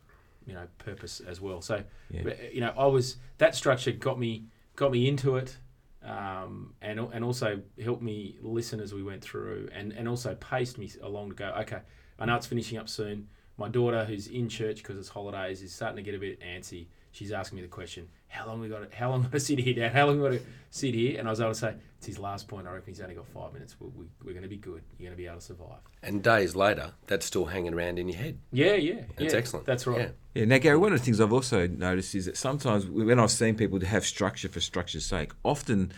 you 0.47 0.53
know 0.53 0.67
purpose 0.77 1.21
as 1.21 1.41
well. 1.41 1.61
So 1.61 1.83
Yeah. 2.11 2.33
you 2.53 2.61
know 2.61 2.73
I 2.77 2.85
was 2.85 3.17
that 3.39 3.55
structure 3.55 3.91
got 3.91 4.19
me 4.19 4.45
got 4.75 4.91
me 4.91 5.07
into 5.07 5.35
it, 5.37 5.57
um, 6.03 6.73
and 6.81 6.99
and 6.99 7.23
also 7.25 7.61
helped 7.83 8.01
me 8.03 8.37
listen 8.41 8.79
as 8.79 8.93
we 8.93 9.03
went 9.03 9.21
through, 9.21 9.69
and 9.73 9.91
and 9.93 10.07
also 10.07 10.35
paced 10.35 10.77
me 10.77 10.89
along 11.01 11.29
to 11.29 11.35
go. 11.35 11.45
Okay, 11.61 11.79
I 12.19 12.25
know 12.25 12.35
it's 12.35 12.47
finishing 12.47 12.77
up 12.77 12.89
soon. 12.89 13.27
My 13.57 13.69
daughter, 13.69 14.03
who's 14.03 14.27
in 14.27 14.49
church 14.49 14.77
because 14.77 14.97
it's 14.97 15.07
holidays, 15.09 15.61
is 15.61 15.73
starting 15.73 15.95
to 15.95 16.03
get 16.03 16.13
a 16.13 16.19
bit 16.19 16.41
antsy. 16.41 16.87
She's 17.11 17.31
asking 17.31 17.55
me 17.55 17.61
the 17.61 17.69
question, 17.69 18.09
"How 18.35 18.47
long 18.47 18.59
we 18.59 18.69
got? 18.69 18.89
To, 18.89 18.97
how 18.97 19.09
long 19.09 19.23
got 19.23 19.31
to 19.31 19.39
sit 19.39 19.59
here, 19.59 19.73
Dad? 19.73 19.93
How 19.93 20.07
long 20.07 20.21
we 20.21 20.29
got 20.29 20.35
to 20.39 20.45
sit 20.69 20.93
here?" 20.93 21.17
And 21.19 21.27
I 21.27 21.31
was 21.31 21.39
able 21.39 21.51
to 21.51 21.55
say, 21.55 21.75
"It's 21.97 22.07
his 22.07 22.19
last 22.19 22.47
point. 22.47 22.67
I 22.67 22.71
reckon 22.71 22.87
he's 22.87 23.01
only 23.01 23.15
got 23.15 23.27
five 23.27 23.53
minutes. 23.53 23.75
We, 23.79 23.87
we, 23.95 24.05
we're 24.23 24.33
going 24.33 24.43
to 24.43 24.49
be 24.49 24.57
good. 24.57 24.83
You're 24.97 25.09
going 25.09 25.17
to 25.17 25.21
be 25.21 25.27
able 25.27 25.37
to 25.37 25.41
survive." 25.41 25.79
and 26.05 26.21
days 26.21 26.55
later, 26.55 26.93
that's 27.07 27.25
still 27.25 27.45
hanging 27.45 27.73
around 27.73 27.97
in 27.97 28.07
your 28.07 28.17
head. 28.17 28.37
Yeah, 28.51 28.75
yeah, 28.75 29.01
That's 29.17 29.33
yeah, 29.33 29.39
excellent. 29.39 29.65
That's 29.65 29.87
right. 29.87 29.99
Yeah. 29.99 30.09
Yeah, 30.35 30.45
now 30.45 30.57
Gary, 30.59 30.77
one 30.77 30.93
of 30.93 30.99
the 30.99 31.05
things 31.05 31.19
I've 31.19 31.33
also 31.33 31.65
noticed 31.65 32.13
is 32.13 32.25
that 32.25 32.37
sometimes 32.37 32.85
when 32.85 33.19
I've 33.19 33.31
seen 33.31 33.55
people 33.55 33.79
to 33.79 33.87
have 33.87 34.05
structure 34.05 34.49
for 34.49 34.59
structure's 34.59 35.05
sake, 35.05 35.31
often 35.43 35.91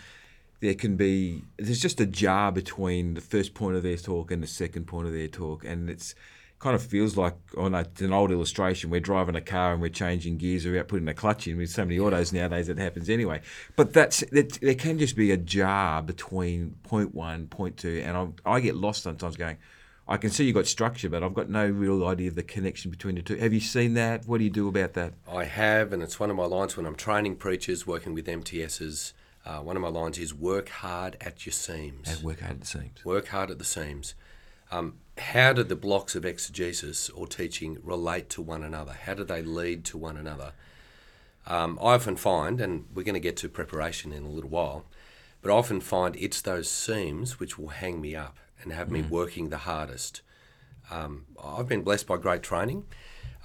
there 0.60 0.74
can 0.74 0.96
be 0.96 1.44
there's 1.58 1.80
just 1.80 2.00
a 2.00 2.06
jar 2.06 2.50
between 2.50 3.14
the 3.14 3.20
first 3.20 3.54
point 3.54 3.76
of 3.76 3.82
their 3.82 3.96
talk 3.96 4.30
and 4.30 4.42
the 4.42 4.46
second 4.46 4.86
point 4.86 5.06
of 5.06 5.12
their 5.12 5.28
talk, 5.28 5.64
and 5.64 5.90
it's 5.90 6.14
kind 6.58 6.74
of 6.74 6.82
feels 6.82 7.16
like 7.16 7.34
on 7.56 7.74
a, 7.74 7.80
it's 7.80 8.00
an 8.00 8.12
old 8.12 8.32
illustration. 8.32 8.90
We're 8.90 9.00
driving 9.00 9.36
a 9.36 9.40
car 9.40 9.72
and 9.72 9.80
we're 9.80 9.90
changing 9.90 10.38
gears 10.38 10.66
without 10.66 10.88
putting 10.88 11.08
a 11.08 11.14
clutch 11.14 11.46
in. 11.46 11.56
With 11.56 11.70
so 11.70 11.84
many 11.84 11.98
autos 11.98 12.32
nowadays, 12.32 12.68
it 12.68 12.78
happens 12.78 13.08
anyway. 13.08 13.40
But 13.76 13.92
that's 13.92 14.20
that, 14.32 14.58
there 14.60 14.74
can 14.74 14.98
just 14.98 15.16
be 15.16 15.30
a 15.30 15.36
jar 15.36 16.02
between 16.02 16.76
point 16.82 17.14
one, 17.14 17.46
point 17.46 17.76
two, 17.76 18.02
and 18.04 18.16
I, 18.44 18.54
I 18.56 18.60
get 18.60 18.74
lost 18.74 19.02
sometimes 19.02 19.36
going. 19.36 19.58
I 20.10 20.16
can 20.16 20.30
see 20.30 20.44
you 20.44 20.54
got 20.54 20.66
structure, 20.66 21.10
but 21.10 21.22
I've 21.22 21.34
got 21.34 21.50
no 21.50 21.66
real 21.66 22.06
idea 22.06 22.28
of 22.28 22.34
the 22.34 22.42
connection 22.42 22.90
between 22.90 23.16
the 23.16 23.22
two. 23.22 23.36
Have 23.36 23.52
you 23.52 23.60
seen 23.60 23.92
that? 23.94 24.26
What 24.26 24.38
do 24.38 24.44
you 24.44 24.50
do 24.50 24.66
about 24.66 24.94
that? 24.94 25.12
I 25.30 25.44
have, 25.44 25.92
and 25.92 26.02
it's 26.02 26.18
one 26.18 26.30
of 26.30 26.36
my 26.36 26.46
lines 26.46 26.78
when 26.78 26.86
I'm 26.86 26.94
training 26.94 27.36
preachers, 27.36 27.86
working 27.86 28.14
with 28.14 28.26
MTSs. 28.26 29.12
Uh, 29.44 29.58
one 29.58 29.76
of 29.76 29.82
my 29.82 29.88
lines 29.88 30.18
is 30.18 30.34
work 30.34 30.70
hard 30.70 31.18
at 31.20 31.44
your 31.44 31.52
seams. 31.52 32.10
And 32.10 32.22
work 32.22 32.40
hard 32.40 32.52
at 32.52 32.60
the 32.60 32.66
seams. 32.66 33.04
Work 33.04 33.28
hard 33.28 33.50
at 33.50 33.58
the 33.58 33.64
seams. 33.66 34.14
Um, 34.70 34.94
how 35.18 35.52
do 35.52 35.62
the 35.62 35.76
blocks 35.76 36.14
of 36.14 36.24
exegesis 36.24 37.10
or 37.10 37.26
teaching 37.26 37.78
relate 37.82 38.28
to 38.30 38.42
one 38.42 38.62
another? 38.62 38.92
How 38.92 39.14
do 39.14 39.24
they 39.24 39.42
lead 39.42 39.84
to 39.86 39.98
one 39.98 40.16
another? 40.16 40.52
Um, 41.46 41.78
I 41.80 41.94
often 41.94 42.16
find, 42.16 42.60
and 42.60 42.86
we're 42.94 43.04
going 43.04 43.14
to 43.14 43.20
get 43.20 43.36
to 43.38 43.48
preparation 43.48 44.12
in 44.12 44.24
a 44.24 44.28
little 44.28 44.50
while, 44.50 44.84
but 45.40 45.50
I 45.50 45.54
often 45.54 45.80
find 45.80 46.14
it's 46.16 46.40
those 46.40 46.68
seams 46.70 47.40
which 47.40 47.58
will 47.58 47.68
hang 47.68 48.00
me 48.00 48.14
up 48.14 48.38
and 48.62 48.72
have 48.72 48.90
me 48.90 49.02
working 49.02 49.48
the 49.48 49.58
hardest. 49.58 50.20
Um, 50.90 51.26
I've 51.42 51.68
been 51.68 51.82
blessed 51.82 52.06
by 52.06 52.16
great 52.16 52.42
training. 52.42 52.84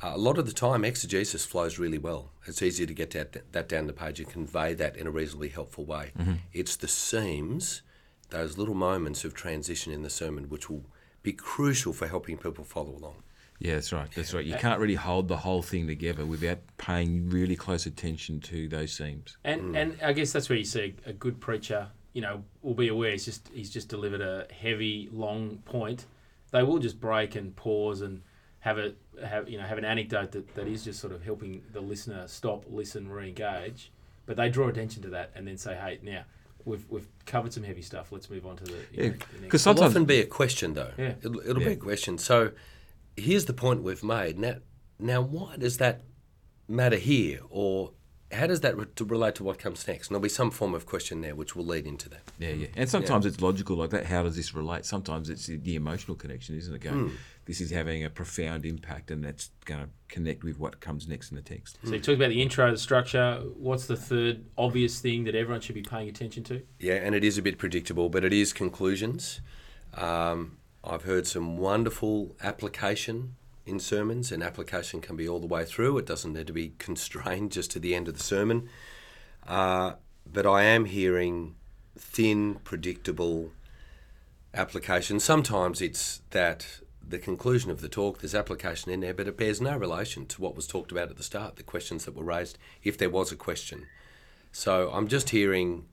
Uh, 0.01 0.11
a 0.15 0.17
lot 0.17 0.37
of 0.37 0.45
the 0.45 0.51
time, 0.51 0.83
exegesis 0.83 1.45
flows 1.45 1.79
really 1.79 1.97
well. 1.97 2.31
It's 2.45 2.61
easy 2.61 2.85
to 2.85 2.93
get 2.93 3.11
that, 3.11 3.51
that 3.53 3.69
down 3.69 3.87
the 3.87 3.93
page 3.93 4.19
and 4.19 4.29
convey 4.29 4.73
that 4.73 4.97
in 4.97 5.07
a 5.07 5.11
reasonably 5.11 5.49
helpful 5.49 5.85
way. 5.85 6.11
It's 6.51 6.75
the 6.75 6.87
seams, 6.89 7.83
those 8.31 8.57
little 8.57 8.73
moments 8.73 9.23
of 9.23 9.33
transition 9.33 9.93
in 9.93 10.03
the 10.03 10.09
sermon, 10.09 10.49
which 10.49 10.69
will 10.69 10.83
be 11.23 11.33
crucial 11.33 11.93
for 11.93 12.07
helping 12.07 12.37
people 12.37 12.63
follow 12.63 12.95
along. 12.95 13.15
Yeah, 13.59 13.75
that's 13.75 13.93
right. 13.93 14.09
That's 14.13 14.33
right. 14.33 14.45
You 14.45 14.55
can't 14.55 14.79
really 14.79 14.95
hold 14.95 15.29
the 15.29 15.37
whole 15.37 15.61
thing 15.61 15.87
together 15.87 16.25
without 16.25 16.59
paying 16.77 17.29
really 17.29 17.55
close 17.55 17.85
attention 17.85 18.41
to 18.41 18.67
those 18.67 18.91
seams. 18.91 19.37
And 19.43 19.61
mm. 19.61 19.77
and 19.77 19.97
I 20.01 20.11
guess 20.11 20.33
that's 20.33 20.49
where 20.49 20.57
you 20.57 20.65
see 20.65 20.95
a, 21.05 21.11
a 21.11 21.13
good 21.13 21.39
preacher, 21.39 21.87
you 22.11 22.21
know, 22.21 22.43
will 22.61 22.73
be 22.73 22.89
aware 22.89 23.11
he's 23.11 23.23
just 23.23 23.49
he's 23.53 23.69
just 23.69 23.87
delivered 23.87 24.21
a 24.21 24.47
heavy, 24.53 25.07
long 25.13 25.59
point. 25.65 26.05
They 26.51 26.61
will 26.61 26.77
just 26.77 26.99
break 26.99 27.35
and 27.35 27.55
pause 27.55 28.01
and 28.01 28.21
have 28.59 28.77
a 28.77 28.93
have 29.23 29.47
you 29.47 29.57
know 29.57 29.63
have 29.63 29.77
an 29.77 29.85
anecdote 29.85 30.33
that, 30.33 30.55
that 30.55 30.67
is 30.67 30.83
just 30.83 30.99
sort 30.99 31.13
of 31.13 31.23
helping 31.23 31.63
the 31.71 31.81
listener 31.81 32.27
stop, 32.27 32.65
listen, 32.69 33.09
re-engage. 33.09 33.91
But 34.25 34.35
they 34.35 34.49
draw 34.49 34.67
attention 34.67 35.01
to 35.03 35.09
that 35.09 35.31
and 35.35 35.47
then 35.47 35.57
say, 35.57 35.75
hey, 35.75 35.99
now 36.01 36.23
we've 36.65 36.85
we've 36.89 37.07
covered 37.25 37.53
some 37.53 37.63
heavy 37.63 37.81
stuff. 37.81 38.11
Let's 38.11 38.29
move 38.29 38.45
on 38.45 38.57
to 38.57 38.63
the 38.63 38.71
Yeah, 38.91 39.03
know, 39.03 39.09
the 39.09 39.17
next- 39.17 39.41
because 39.41 39.67
It'll 39.67 39.83
often 39.83 40.05
be 40.05 40.19
a 40.19 40.25
question, 40.25 40.73
though. 40.73 40.91
Yeah. 40.97 41.13
It'll, 41.21 41.39
it'll 41.39 41.61
Yeah. 41.61 41.67
be 41.69 41.73
a 41.73 41.77
question. 41.77 42.17
So 42.17 42.51
here's 43.17 43.45
the 43.45 43.53
point 43.53 43.83
we've 43.83 44.03
made. 44.03 44.37
Now, 44.39 44.55
now, 44.99 45.21
why 45.21 45.57
does 45.57 45.77
that 45.77 46.03
matter 46.67 46.97
here? 46.97 47.39
Or 47.49 47.91
how 48.33 48.47
does 48.47 48.61
that 48.61 48.77
re- 48.77 48.85
to 48.95 49.05
relate 49.05 49.35
to 49.35 49.43
what 49.43 49.59
comes 49.59 49.87
next? 49.87 50.07
And 50.07 50.15
there'll 50.15 50.23
be 50.23 50.29
some 50.29 50.51
form 50.51 50.73
of 50.73 50.85
question 50.85 51.21
there 51.21 51.35
which 51.35 51.55
will 51.55 51.65
lead 51.65 51.85
into 51.85 52.09
that. 52.09 52.21
Yeah, 52.39 52.49
yeah. 52.49 52.67
And 52.75 52.89
sometimes 52.89 53.25
it's 53.25 53.39
logical 53.41 53.75
like 53.77 53.91
that. 53.91 54.05
How 54.05 54.23
does 54.23 54.35
this 54.35 54.53
relate? 54.53 54.85
Sometimes 54.85 55.29
it's 55.29 55.47
the, 55.47 55.57
the 55.57 55.75
emotional 55.75 56.15
connection, 56.15 56.57
isn't 56.57 56.73
it? 56.73 56.81
Going, 56.81 57.11
this 57.45 57.61
is 57.61 57.71
having 57.71 58.03
a 58.03 58.09
profound 58.09 58.65
impact, 58.65 59.11
and 59.11 59.23
that's 59.23 59.51
going 59.65 59.81
to 59.81 59.89
connect 60.07 60.43
with 60.43 60.59
what 60.59 60.79
comes 60.79 61.07
next 61.07 61.31
in 61.31 61.35
the 61.35 61.41
text. 61.41 61.77
So 61.83 61.91
you 61.91 61.99
talked 61.99 62.17
about 62.17 62.29
the 62.29 62.41
intro, 62.41 62.71
the 62.71 62.77
structure. 62.77 63.41
What's 63.55 63.87
the 63.87 63.97
third 63.97 64.45
obvious 64.57 64.99
thing 64.99 65.25
that 65.25 65.35
everyone 65.35 65.61
should 65.61 65.75
be 65.75 65.81
paying 65.81 66.09
attention 66.09 66.43
to? 66.45 66.61
Yeah, 66.79 66.95
and 66.95 67.15
it 67.15 67.23
is 67.23 67.37
a 67.37 67.41
bit 67.41 67.57
predictable, 67.57 68.09
but 68.09 68.23
it 68.23 68.33
is 68.33 68.53
conclusions. 68.53 69.41
Um, 69.95 70.57
I've 70.83 71.03
heard 71.03 71.27
some 71.27 71.57
wonderful 71.57 72.35
application 72.41 73.35
in 73.65 73.79
sermons, 73.79 74.31
and 74.31 74.43
application 74.43 75.01
can 75.01 75.15
be 75.15 75.27
all 75.27 75.39
the 75.39 75.47
way 75.47 75.65
through. 75.65 75.97
It 75.97 76.05
doesn't 76.05 76.33
need 76.33 76.47
to 76.47 76.53
be 76.53 76.73
constrained 76.79 77.51
just 77.51 77.71
to 77.71 77.79
the 77.79 77.95
end 77.95 78.07
of 78.07 78.17
the 78.17 78.23
sermon. 78.23 78.69
Uh, 79.47 79.93
but 80.31 80.45
I 80.45 80.63
am 80.63 80.85
hearing 80.85 81.55
thin, 81.97 82.55
predictable 82.63 83.51
application. 84.53 85.19
Sometimes 85.19 85.81
it's 85.81 86.21
that 86.31 86.79
the 87.05 87.19
conclusion 87.19 87.69
of 87.69 87.81
the 87.81 87.89
talk, 87.89 88.19
there's 88.19 88.35
application 88.35 88.91
in 88.91 89.01
there, 89.01 89.13
but 89.13 89.27
it 89.27 89.37
bears 89.37 89.59
no 89.59 89.75
relation 89.77 90.25
to 90.27 90.41
what 90.41 90.55
was 90.55 90.67
talked 90.67 90.91
about 90.91 91.09
at 91.09 91.17
the 91.17 91.23
start, 91.23 91.57
the 91.57 91.63
questions 91.63 92.05
that 92.05 92.15
were 92.15 92.23
raised, 92.23 92.57
if 92.83 92.97
there 92.97 93.09
was 93.09 93.31
a 93.31 93.35
question. 93.35 93.85
So 94.51 94.89
I'm 94.93 95.07
just 95.07 95.31
hearing, 95.31 95.85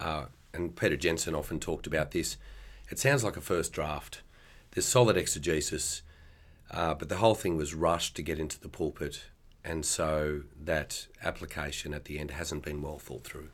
uh, 0.00 0.26
and 0.52 0.76
Peter 0.76 0.96
Jensen 0.96 1.34
often 1.34 1.58
talked 1.58 1.86
about 1.86 2.10
this, 2.10 2.36
it 2.90 2.98
sounds 2.98 3.24
like 3.24 3.36
a 3.36 3.40
first 3.40 3.72
draft. 3.72 4.22
There's 4.72 4.86
solid 4.86 5.16
exegesis, 5.16 6.02
uh, 6.70 6.94
but 6.94 7.08
the 7.08 7.16
whole 7.16 7.34
thing 7.34 7.56
was 7.56 7.74
rushed 7.74 8.16
to 8.16 8.22
get 8.22 8.38
into 8.38 8.60
the 8.60 8.68
pulpit, 8.68 9.24
and 9.64 9.84
so 9.84 10.42
that 10.64 11.06
application 11.22 11.94
at 11.94 12.04
the 12.04 12.18
end 12.18 12.32
hasn't 12.32 12.64
been 12.64 12.82
well 12.82 12.98
thought 12.98 13.24
through. 13.24 13.48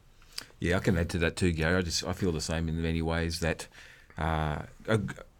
Yeah, 0.60 0.76
I 0.76 0.80
can 0.80 0.98
add 0.98 1.10
to 1.10 1.18
that 1.18 1.36
too, 1.36 1.52
Gary. 1.52 1.76
I 1.76 1.82
just 1.82 2.04
I 2.04 2.12
feel 2.12 2.32
the 2.32 2.40
same 2.40 2.68
in 2.68 2.80
many 2.82 3.02
ways 3.02 3.40
that 3.40 3.68
uh, 4.18 4.62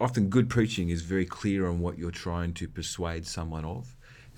often 0.01 0.29
good 0.29 0.49
preaching 0.49 0.89
is 0.89 1.03
very 1.03 1.25
clear 1.25 1.67
on 1.67 1.81
what 1.81 1.99
you're 1.99 2.11
trying 2.11 2.53
to 2.55 2.69
persuade 2.69 3.27
someone 3.27 3.65
of. 3.65 3.95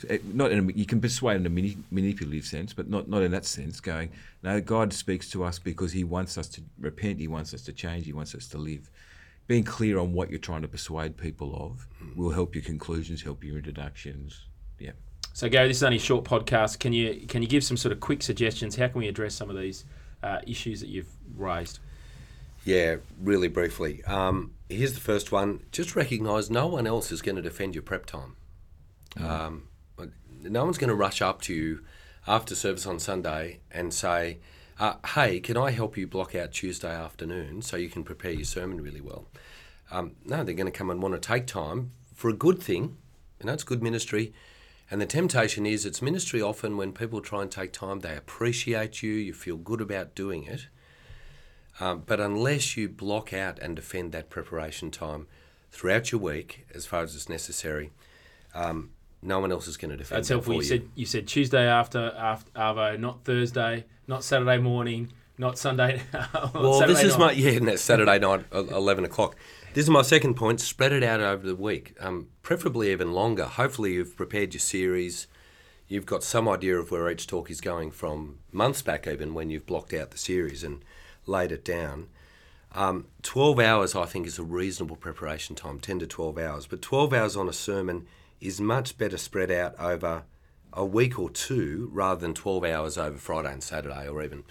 Eh, 0.09 0.19
Not 0.33 0.53
in 0.53 0.69
a, 0.69 0.73
you 0.73 0.85
can 0.85 1.01
persuade 1.01 1.37
in 1.37 1.47
a 1.47 1.51
mani- 1.51 1.79
manipulative 1.91 2.45
sense, 2.45 2.73
but 2.75 2.89
not 2.89 3.09
not 3.09 3.23
in 3.23 3.31
that 3.33 3.47
sense. 3.47 3.81
Going, 3.81 4.11
no, 4.43 4.61
God 4.61 4.93
speaks 4.93 5.31
to 5.31 5.43
us 5.45 5.59
because 5.59 5.93
He 5.93 6.05
wants 6.05 6.37
us 6.37 6.49
to 6.51 6.61
repent. 6.79 7.19
He 7.19 7.29
wants 7.29 7.55
us 7.55 7.63
to 7.63 7.73
change. 7.73 8.05
He 8.05 8.13
wants 8.13 8.35
us 8.35 8.47
to 8.49 8.59
live. 8.59 8.91
Being 9.47 9.65
clear 9.65 9.99
on 9.99 10.13
what 10.13 10.31
you're 10.31 10.39
trying 10.39 10.63
to 10.63 10.69
persuade 10.69 11.17
people 11.17 11.55
of 11.55 11.87
will 12.17 12.31
help 12.31 12.55
your 12.55 12.65
conclusions, 12.65 13.23
help 13.23 13.45
your 13.45 13.57
introductions. 13.57 14.47
Yeah. 14.79 14.93
So 15.33 15.49
Gary, 15.49 15.69
this 15.69 15.79
is 15.79 15.83
only 15.83 15.99
a 15.99 16.01
short 16.01 16.25
podcast. 16.25 16.79
Can 16.79 16.93
you 16.93 17.27
can 17.29 17.43
you 17.43 17.49
give 17.49 17.63
some 17.63 17.77
sort 17.77 17.93
of 17.93 18.01
quick 18.01 18.23
suggestions? 18.23 18.77
How 18.77 18.89
can 18.89 18.99
we 18.99 19.09
address 19.09 19.35
some 19.35 19.51
of 19.51 19.57
these 19.57 19.85
uh, 20.23 20.41
issues 20.47 20.81
that 20.81 20.89
you've 20.89 21.11
raised? 21.37 21.79
Yeah, 22.65 22.97
really 23.23 23.47
briefly. 23.47 24.03
Um, 24.05 24.53
here's 24.69 24.95
the 24.95 25.01
first 25.01 25.31
one. 25.31 25.61
Just 25.71 25.95
recognise 25.95 26.51
no 26.51 26.67
one 26.67 26.87
else 26.87 27.13
is 27.13 27.23
going 27.23 27.37
to 27.37 27.43
defend 27.43 27.77
your 27.77 27.83
prep 27.83 28.07
time. 28.07 28.35
Um, 29.19 29.69
no 30.43 30.65
one's 30.65 30.79
going 30.79 30.89
to 30.89 30.95
rush 30.95 31.23
up 31.23 31.41
to 31.43 31.55
you 31.55 31.81
after 32.27 32.55
service 32.55 32.87
on 32.87 32.99
Sunday 32.99 33.61
and 33.71 33.93
say, 33.93 34.39
uh, 34.79 34.97
"Hey, 35.15 35.41
can 35.41 35.57
I 35.57 35.71
help 35.71 35.97
you 35.97 36.07
block 36.07 36.35
out 36.35 36.53
Tuesday 36.53 36.95
afternoon 36.95 37.63
so 37.63 37.77
you 37.77 37.89
can 37.89 38.05
prepare 38.05 38.33
your 38.33 38.45
sermon 38.45 38.81
really 38.81 39.01
well?" 39.01 39.27
Um, 39.91 40.17
no, 40.25 40.43
they're 40.43 40.55
going 40.55 40.71
to 40.71 40.77
come 40.77 40.91
and 40.91 41.03
want 41.03 41.15
to 41.15 41.21
take 41.21 41.47
time 41.47 41.93
for 42.15 42.29
a 42.29 42.35
good 42.35 42.63
thing. 42.63 42.97
You 43.41 43.47
know, 43.47 43.53
it's 43.53 43.65
good 43.65 43.83
ministry. 43.83 44.33
And 44.91 45.01
the 45.01 45.07
temptation 45.07 45.67
is 45.67 45.85
it's 45.85 46.01
ministry 46.01 46.41
often 46.41 46.77
when 46.77 46.93
people 46.93 47.21
try 47.21 47.43
and 47.43 47.51
take 47.51 47.73
time, 47.73 48.01
they 48.01 48.17
appreciate 48.17 49.03
you, 49.03 49.13
you 49.13 49.35
feel 49.35 49.57
good 49.57 49.81
about 49.81 50.15
doing 50.15 50.45
it. 50.45 50.69
Um, 51.81 52.05
but 52.07 52.21
unless 52.21 52.77
you 52.77 52.89
block 52.89 53.33
out 53.33 53.59
and 53.59 53.77
defend 53.77 54.13
that 54.13 54.31
preparation 54.31 54.91
time 54.91 55.27
throughout 55.71 56.13
your 56.13 56.21
week, 56.21 56.67
as 56.75 56.87
far 56.87 57.03
as 57.03 57.15
it's 57.15 57.29
necessary, 57.29 57.91
um, 58.55 58.91
no 59.23 59.41
one 59.41 59.51
else 59.53 59.67
is 59.67 59.77
going 59.77 59.91
to 59.91 59.97
defend 59.97 60.19
That's 60.19 60.29
that 60.29 60.35
helpful. 60.35 60.55
for 60.55 60.63
You 60.63 60.69
said 60.69 60.89
you 60.95 61.07
said 61.07 61.27
Tuesday 61.27 61.67
after 61.67 62.13
after 62.17 62.51
Arvo, 62.53 62.99
not 62.99 63.25
Thursday, 63.25 63.85
not 64.07 64.25
Saturday 64.25 64.59
morning, 64.59 65.13
not 65.39 65.59
Sunday. 65.59 66.03
Well, 66.55 66.79
Saturday 66.81 66.95
this 66.95 67.03
is 67.03 67.19
night. 67.19 67.27
my 67.27 67.33
yeah, 67.51 67.59
no, 67.59 67.77
Saturday 67.77 68.19
night, 68.19 68.45
eleven 68.53 69.05
o'clock. 69.05 69.37
This 69.75 69.85
is 69.85 69.91
my 69.91 70.03
second 70.03 70.35
point. 70.35 70.61
Spread 70.61 70.93
it 70.93 71.03
out 71.03 71.21
over 71.21 71.47
the 71.47 71.57
week, 71.57 71.95
um, 72.01 72.29
preferably 72.43 72.91
even 72.93 73.13
longer. 73.13 73.45
Hopefully, 73.45 73.95
you've 73.95 74.17
prepared 74.17 74.55
your 74.55 74.61
series. 74.61 75.27
You've 75.89 76.07
got 76.07 76.25
some 76.25 76.49
idea 76.49 76.79
of 76.79 76.91
where 76.91 77.09
each 77.11 77.27
talk 77.27 77.51
is 77.51 77.61
going 77.61 77.93
from 77.93 78.39
months 78.53 78.83
back, 78.83 79.07
even 79.07 79.35
when 79.35 79.51
you've 79.51 79.67
blocked 79.67 79.93
out 79.95 80.11
the 80.11 80.19
series 80.19 80.65
and 80.65 80.83
laid 81.27 81.53
it 81.53 81.65
down. 81.65 82.09
Um, 82.73 83.07
12 83.23 83.61
hours, 83.61 83.95
I 83.95 84.05
think, 84.05 84.27
is 84.27 84.39
a 84.39 84.43
reasonable 84.43 84.97
preparation 84.97 85.55
time, 85.55 85.79
10 85.79 86.01
to 86.01 86.07
12 86.07 86.39
hours. 86.39 86.67
But 86.67 86.83
12 86.83 87.13
hours 87.13 87.37
on 87.37 87.49
a 87.49 87.53
sermon 87.53 88.07
is 88.41 88.61
much 88.61 88.99
better 88.99 89.17
spread 89.17 89.51
out 89.51 89.75
over 89.79 90.25
a 90.73 90.85
week 90.85 91.19
or 91.19 91.31
two 91.31 91.91
rather 91.93 92.21
than 92.21 92.35
12 92.35 92.65
hours 92.65 92.99
over 92.99 93.17
Friday 93.17 93.53
and 93.53 93.63
Saturday 93.63 94.07
or 94.07 94.23
even, 94.23 94.45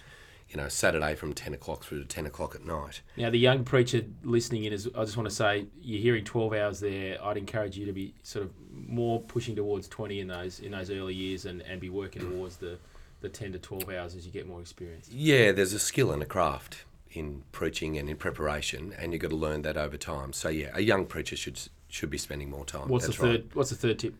you 0.49 0.57
know, 0.57 0.67
Saturday 0.67 1.13
from 1.13 1.33
10 1.33 1.53
o'clock 1.53 1.83
through 1.83 1.99
to 1.99 2.05
10 2.05 2.25
o'clock 2.25 2.55
at 2.55 2.65
night. 2.65 3.01
Now, 3.15 3.29
the 3.29 3.37
young 3.37 3.63
preacher 3.63 4.01
listening 4.23 4.63
in 4.63 4.73
is, 4.73 4.89
I 4.95 5.03
just 5.03 5.17
want 5.17 5.29
to 5.29 5.35
say, 5.35 5.67
you're 5.81 6.01
hearing 6.01 6.23
12 6.23 6.53
hours 6.53 6.79
there. 6.79 7.23
I'd 7.23 7.37
encourage 7.37 7.77
you 7.77 7.85
to 7.85 7.93
be 7.93 8.15
sort 8.23 8.45
of 8.45 8.51
more 8.71 9.21
pushing 9.21 9.55
towards 9.55 9.87
20 9.87 10.19
in 10.19 10.27
those 10.27 10.59
in 10.59 10.71
those 10.71 10.89
early 10.89 11.13
years 11.13 11.45
and, 11.45 11.61
and 11.61 11.79
be 11.79 11.89
working 11.89 12.23
towards 12.23 12.57
the, 12.57 12.77
the 13.21 13.29
10 13.29 13.53
to 13.53 13.59
12 13.59 13.89
hours 13.89 14.15
as 14.15 14.25
you 14.25 14.31
get 14.31 14.47
more 14.47 14.61
experience. 14.61 15.09
Yeah, 15.11 15.51
there's 15.51 15.73
a 15.73 15.79
skill 15.79 16.11
and 16.11 16.23
a 16.23 16.25
craft 16.25 16.85
in 17.11 17.43
preaching 17.51 17.97
and 17.97 18.09
in 18.09 18.17
preparation, 18.17 18.93
and 18.97 19.13
you've 19.13 19.21
got 19.21 19.29
to 19.29 19.37
learn 19.37 19.61
that 19.61 19.77
over 19.77 19.95
time. 19.95 20.33
So, 20.33 20.49
yeah, 20.49 20.71
a 20.73 20.81
young 20.81 21.05
preacher 21.05 21.35
should 21.37 21.59
should 21.95 22.09
be 22.09 22.17
spending 22.17 22.49
more 22.49 22.65
time. 22.65 22.89
What's 22.89 23.05
That's 23.07 23.17
the 23.17 23.23
right. 23.23 23.41
third? 23.41 23.55
What's 23.55 23.69
the 23.69 23.77
third 23.77 23.99
tip? 23.99 24.15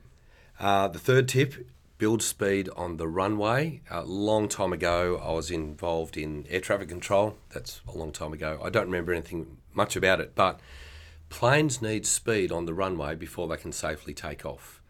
Uh, 0.60 0.88
the 0.88 1.00
third 1.00 1.28
tip 1.28 1.68
build 1.98 2.24
speed 2.24 2.70
on 2.76 2.96
the 2.96 3.08
runway. 3.08 3.82
A 3.92 4.04
long 4.04 4.48
time 4.48 4.72
ago, 4.72 5.22
I 5.22 5.34
was 5.34 5.52
involved 5.52 6.16
in 6.16 6.46
air 6.50 6.62
traffic 6.62 6.88
control. 6.88 7.38
That's 7.54 7.82
a 7.88 7.98
long 7.98 8.14
time 8.14 8.32
ago. 8.32 8.60
I 8.64 8.70
don't 8.70 8.86
remember 8.86 9.12
anything 9.12 9.58
much 9.74 9.98
about 9.98 10.22
it, 10.22 10.36
but 10.36 10.62
planes 11.30 11.82
need 11.82 12.06
speed 12.06 12.50
on 12.50 12.66
the 12.66 12.74
runway 12.74 13.16
before 13.16 13.48
they 13.50 13.58
can 13.58 13.74
safely 13.74 14.14
take 14.14 14.46
off. 14.46 14.82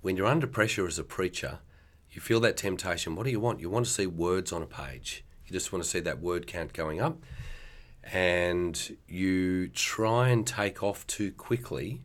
When 0.00 0.16
you're 0.16 0.26
under 0.26 0.46
pressure 0.46 0.86
as 0.86 0.98
a 0.98 1.04
preacher, 1.04 1.58
you 2.10 2.20
feel 2.20 2.38
that 2.40 2.56
temptation. 2.56 3.16
What 3.16 3.24
do 3.24 3.30
you 3.30 3.40
want? 3.40 3.58
You 3.58 3.68
want 3.68 3.86
to 3.86 3.92
see 3.92 4.06
words 4.06 4.52
on 4.52 4.62
a 4.62 4.66
page. 4.66 5.24
You 5.44 5.52
just 5.52 5.72
want 5.72 5.82
to 5.82 5.90
see 5.90 6.00
that 6.00 6.20
word 6.20 6.46
count 6.46 6.72
going 6.72 7.00
up. 7.00 7.18
And 8.12 8.96
you 9.08 9.68
try 9.68 10.28
and 10.28 10.46
take 10.46 10.82
off 10.84 11.04
too 11.06 11.32
quickly 11.32 12.02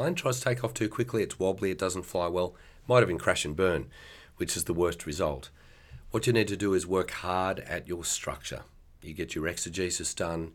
plane 0.00 0.14
tries 0.14 0.38
to 0.38 0.44
take 0.44 0.64
off 0.64 0.72
too 0.72 0.88
quickly, 0.88 1.22
it's 1.22 1.38
wobbly, 1.38 1.70
it 1.70 1.78
doesn't 1.78 2.04
fly 2.04 2.26
well, 2.26 2.54
might 2.88 3.02
even 3.02 3.18
crash 3.18 3.44
and 3.44 3.54
burn, 3.54 3.86
which 4.38 4.56
is 4.56 4.64
the 4.64 4.72
worst 4.72 5.04
result. 5.04 5.50
What 6.10 6.26
you 6.26 6.32
need 6.32 6.48
to 6.48 6.56
do 6.56 6.72
is 6.72 6.86
work 6.86 7.10
hard 7.10 7.60
at 7.60 7.86
your 7.86 8.02
structure. 8.02 8.62
You 9.02 9.12
get 9.12 9.34
your 9.34 9.46
exegesis 9.46 10.14
done, 10.14 10.52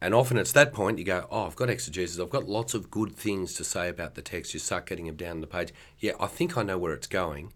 and 0.00 0.14
often 0.14 0.38
it's 0.38 0.52
that 0.52 0.72
point 0.72 0.98
you 0.98 1.04
go, 1.04 1.26
Oh, 1.30 1.44
I've 1.44 1.56
got 1.56 1.68
exegesis, 1.68 2.18
I've 2.18 2.30
got 2.30 2.48
lots 2.48 2.72
of 2.72 2.90
good 2.90 3.14
things 3.14 3.52
to 3.52 3.64
say 3.64 3.86
about 3.86 4.14
the 4.14 4.22
text. 4.22 4.54
You 4.54 4.60
start 4.60 4.86
getting 4.86 5.04
them 5.04 5.16
down 5.16 5.42
the 5.42 5.46
page. 5.46 5.74
Yeah, 5.98 6.12
I 6.18 6.26
think 6.26 6.56
I 6.56 6.62
know 6.62 6.78
where 6.78 6.94
it's 6.94 7.06
going. 7.06 7.52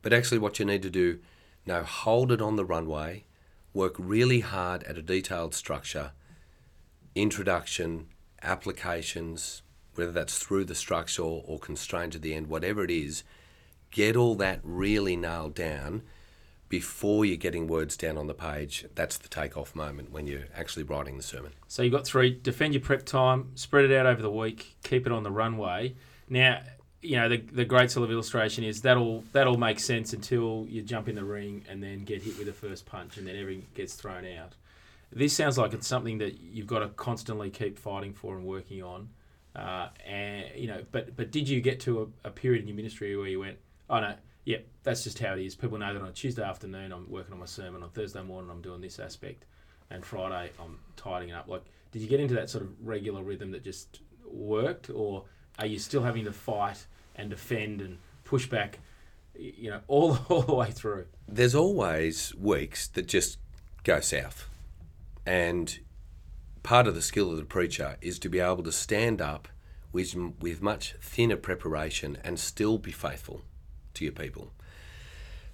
But 0.00 0.12
actually, 0.12 0.38
what 0.38 0.60
you 0.60 0.64
need 0.64 0.82
to 0.82 0.90
do 0.90 1.18
now, 1.66 1.82
hold 1.82 2.30
it 2.30 2.40
on 2.40 2.54
the 2.54 2.64
runway, 2.64 3.24
work 3.74 3.96
really 3.98 4.40
hard 4.40 4.84
at 4.84 4.96
a 4.96 5.02
detailed 5.02 5.56
structure, 5.56 6.12
introduction, 7.16 8.06
applications, 8.42 9.62
whether 10.00 10.12
that's 10.12 10.38
through 10.38 10.64
the 10.64 10.74
structure 10.74 11.22
or 11.22 11.58
constrained 11.58 12.12
to 12.12 12.18
the 12.18 12.34
end, 12.34 12.48
whatever 12.48 12.82
it 12.82 12.90
is, 12.90 13.22
get 13.90 14.16
all 14.16 14.34
that 14.36 14.60
really 14.62 15.16
nailed 15.16 15.54
down 15.54 16.02
before 16.68 17.24
you're 17.24 17.36
getting 17.36 17.66
words 17.66 17.96
down 17.96 18.16
on 18.16 18.26
the 18.28 18.34
page. 18.34 18.86
That's 18.94 19.18
the 19.18 19.28
takeoff 19.28 19.74
moment 19.74 20.10
when 20.10 20.26
you're 20.26 20.46
actually 20.54 20.84
writing 20.84 21.16
the 21.16 21.22
sermon. 21.22 21.52
So 21.68 21.82
you've 21.82 21.92
got 21.92 22.06
three 22.06 22.30
defend 22.30 22.74
your 22.74 22.80
prep 22.80 23.04
time, 23.04 23.50
spread 23.56 23.84
it 23.84 23.96
out 23.96 24.06
over 24.06 24.22
the 24.22 24.30
week, 24.30 24.76
keep 24.82 25.06
it 25.06 25.12
on 25.12 25.22
the 25.22 25.30
runway. 25.30 25.96
Now, 26.28 26.62
you 27.02 27.16
know, 27.16 27.28
the, 27.28 27.38
the 27.38 27.64
great 27.64 27.90
sort 27.90 28.04
of 28.04 28.12
illustration 28.12 28.62
is 28.62 28.82
that'll 28.82 29.24
that'll 29.32 29.58
make 29.58 29.80
sense 29.80 30.12
until 30.12 30.66
you 30.68 30.82
jump 30.82 31.08
in 31.08 31.14
the 31.14 31.24
ring 31.24 31.64
and 31.68 31.82
then 31.82 32.04
get 32.04 32.22
hit 32.22 32.38
with 32.38 32.46
the 32.46 32.52
first 32.52 32.86
punch 32.86 33.16
and 33.16 33.26
then 33.26 33.36
everything 33.36 33.66
gets 33.74 33.94
thrown 33.94 34.24
out. 34.24 34.54
This 35.12 35.32
sounds 35.32 35.58
like 35.58 35.72
it's 35.72 35.88
something 35.88 36.18
that 36.18 36.40
you've 36.40 36.68
got 36.68 36.80
to 36.80 36.88
constantly 36.88 37.50
keep 37.50 37.78
fighting 37.78 38.14
for 38.14 38.36
and 38.36 38.46
working 38.46 38.82
on. 38.82 39.08
Uh, 39.54 39.88
and 40.06 40.44
you 40.54 40.68
know, 40.68 40.82
but 40.92 41.16
but 41.16 41.30
did 41.30 41.48
you 41.48 41.60
get 41.60 41.80
to 41.80 42.12
a, 42.24 42.28
a 42.28 42.30
period 42.30 42.62
in 42.62 42.68
your 42.68 42.76
ministry 42.76 43.16
where 43.16 43.26
you 43.26 43.40
went, 43.40 43.58
oh 43.88 44.00
no, 44.00 44.14
yeah, 44.44 44.58
that's 44.82 45.04
just 45.04 45.18
how 45.18 45.34
it 45.34 45.44
is. 45.44 45.54
People 45.54 45.78
know 45.78 45.92
that 45.92 46.00
on 46.00 46.08
a 46.08 46.12
Tuesday 46.12 46.42
afternoon 46.42 46.92
I'm 46.92 47.10
working 47.10 47.32
on 47.32 47.40
my 47.40 47.46
sermon, 47.46 47.82
on 47.82 47.90
Thursday 47.90 48.22
morning 48.22 48.50
I'm 48.50 48.62
doing 48.62 48.80
this 48.80 48.98
aspect, 48.98 49.44
and 49.90 50.04
Friday 50.04 50.50
I'm 50.60 50.78
tidying 50.96 51.30
it 51.30 51.34
up. 51.34 51.48
Like, 51.48 51.64
did 51.92 52.02
you 52.02 52.08
get 52.08 52.20
into 52.20 52.34
that 52.34 52.48
sort 52.48 52.64
of 52.64 52.70
regular 52.82 53.22
rhythm 53.22 53.50
that 53.50 53.64
just 53.64 54.00
worked, 54.24 54.88
or 54.90 55.24
are 55.58 55.66
you 55.66 55.78
still 55.78 56.02
having 56.02 56.24
to 56.24 56.32
fight 56.32 56.86
and 57.16 57.28
defend 57.28 57.80
and 57.80 57.98
push 58.24 58.46
back, 58.46 58.78
you 59.34 59.70
know, 59.70 59.80
all 59.88 60.18
all 60.28 60.42
the 60.42 60.54
way 60.54 60.70
through? 60.70 61.06
There's 61.26 61.54
always 61.54 62.34
weeks 62.36 62.86
that 62.88 63.06
just 63.08 63.38
go 63.82 64.00
south, 64.00 64.48
and 65.26 65.78
part 66.62 66.86
of 66.86 66.94
the 66.94 67.02
skill 67.02 67.30
of 67.30 67.36
the 67.36 67.44
preacher 67.44 67.96
is 68.00 68.18
to 68.18 68.28
be 68.28 68.40
able 68.40 68.62
to 68.62 68.72
stand 68.72 69.20
up 69.20 69.48
with 69.92 70.14
with 70.40 70.62
much 70.62 70.94
thinner 71.00 71.36
preparation 71.36 72.18
and 72.22 72.38
still 72.38 72.78
be 72.78 72.92
faithful 72.92 73.42
to 73.94 74.04
your 74.04 74.12
people. 74.12 74.52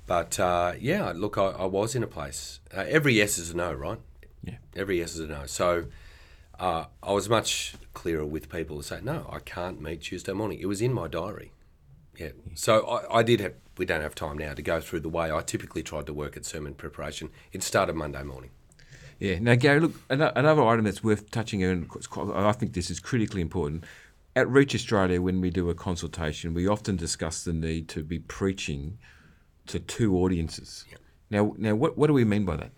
But 0.07 0.39
uh, 0.39 0.75
yeah, 0.79 1.13
look, 1.15 1.37
I, 1.37 1.47
I, 1.47 1.65
was 1.65 1.95
in 1.95 2.03
a 2.03 2.07
place. 2.07 2.61
Uh, 2.75 2.85
every 2.89 3.15
yes 3.15 3.39
is 3.39 3.51
a 3.51 3.57
no, 3.57 3.73
right? 3.73 3.99
Yeah. 4.45 4.57
Every 4.77 4.99
yes 4.99 5.15
is 5.15 5.21
a 5.21 5.27
no. 5.27 5.47
So 5.47 5.87
uh, 6.61 6.85
I 7.03 7.13
was 7.13 7.29
much 7.29 7.75
clearer 7.93 8.25
with 8.25 8.49
people 8.49 8.77
to 8.77 8.83
say, 8.85 9.01
no, 9.03 9.29
I 9.33 9.41
can't 9.41 9.81
meet 9.81 10.03
Tuesday 10.03 10.33
morning. 10.33 10.59
It 10.61 10.67
was 10.67 10.81
in 10.81 10.93
my 10.93 11.09
diary. 11.09 11.53
Yeah. 12.17 12.31
So 12.55 12.87
I, 12.87 13.19
I 13.19 13.23
did 13.25 13.41
have, 13.41 13.55
we 13.77 13.85
don't 13.85 14.01
have 14.01 14.15
time 14.15 14.39
now 14.39 14.55
to 14.55 14.63
go 14.63 14.81
through 14.81 15.01
the 15.01 15.09
way 15.09 15.33
I 15.33 15.41
typically 15.41 15.83
tried 15.83 16.07
to 16.07 16.15
work 16.15 16.37
at 16.37 16.45
sermon 16.45 16.75
preparation. 16.75 17.31
It 17.53 17.65
started 17.65 17.97
Monday 17.97 18.23
morning. 18.23 18.51
Yeah. 19.19 19.39
Now, 19.39 19.55
Gary, 19.55 19.81
look, 19.81 19.95
another 20.11 20.63
item 20.63 20.85
that's 20.85 21.03
worth 21.03 21.31
touching 21.31 21.65
on, 21.65 21.89
I 22.35 22.53
think 22.53 22.75
this 22.75 22.91
is 22.91 23.01
critically 23.01 23.41
important. 23.41 23.85
At 24.35 24.49
Reach 24.49 24.75
Australia, 24.75 25.23
when 25.23 25.41
we 25.41 25.49
do 25.51 25.71
a 25.71 25.75
consultation, 25.75 26.53
we 26.53 26.69
often 26.69 26.97
discuss 26.97 27.43
the 27.43 27.55
need 27.55 27.89
to 27.89 28.03
be 28.03 28.19
preaching 28.19 28.99
to 29.67 29.81
two 29.81 30.17
audiences. 30.17 30.85
Yep. 30.91 31.01
Now, 31.31 31.55
now, 31.57 31.75
what, 31.75 31.97
what 31.97 32.09
do 32.09 32.13
we 32.13 32.25
mean 32.25 32.45
by 32.45 32.57
that? 32.57 32.71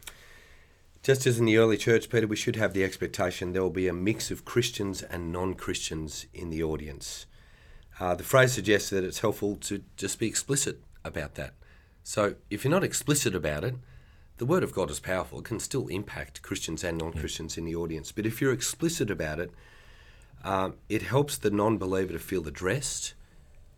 Just 1.03 1.27
as 1.27 1.39
in 1.39 1.45
the 1.45 1.57
early 1.57 1.77
church, 1.77 2.09
Peter, 2.09 2.27
we 2.27 2.37
should 2.37 2.57
have 2.57 2.75
the 2.75 2.85
expectation 2.85 3.53
there 3.53 3.63
will 3.63 3.71
be 3.71 3.89
a 3.89 3.93
mix 3.93 4.31
of 4.31 4.45
Christians 4.45 5.03
and 5.03 5.33
non 5.33 5.55
Christians 5.55 6.27
in 6.33 6.51
the 6.51 6.63
audience. 6.63 7.27
Uh, 8.01 8.15
the 8.15 8.25
phrase 8.25 8.53
suggests 8.53 8.91
that 8.91 9.05
it's 9.05 9.21
helpful 9.21 9.57
to 9.57 9.83
just 9.97 10.19
be 10.19 10.27
explicit 10.29 10.81
about 11.05 11.35
that. 11.35 11.55
So 12.05 12.37
if 12.51 12.65
you're 12.65 12.71
not 12.71 12.85
explicit 12.85 13.35
about 13.35 13.65
it, 13.65 13.75
the 14.39 14.47
Word 14.47 14.63
of 14.63 14.73
God 14.73 14.91
is 14.91 15.01
powerful. 15.01 15.41
It 15.41 15.45
can 15.45 15.61
still 15.61 15.89
impact 15.89 16.43
Christians 16.43 16.85
and 16.85 16.99
non 16.99 17.13
Christians 17.13 17.59
in 17.59 17.65
the 17.65 17.75
audience. 17.75 18.13
But 18.13 18.25
if 18.25 18.41
you're 18.41 18.53
explicit 18.53 19.11
about 19.11 19.41
it, 19.41 19.51
um, 20.45 20.75
it 20.89 21.03
helps 21.03 21.37
the 21.37 21.51
non 21.51 21.77
believer 21.77 22.13
to 22.13 22.19
feel 22.19 22.47
addressed 22.47 23.15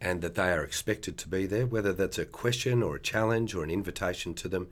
and 0.01 0.23
that 0.23 0.35
they 0.35 0.51
are 0.51 0.63
expected 0.63 1.19
to 1.19 1.29
be 1.29 1.47
there, 1.47 1.67
whether 1.67 1.93
that's 1.93 2.19
a 2.19 2.25
question 2.25 2.83
or 2.83 2.97
a 2.97 3.01
challenge 3.01 3.55
or 3.55 3.65
an 3.65 3.71
invitation 3.71 4.35
to 4.35 4.49
them. 4.49 4.69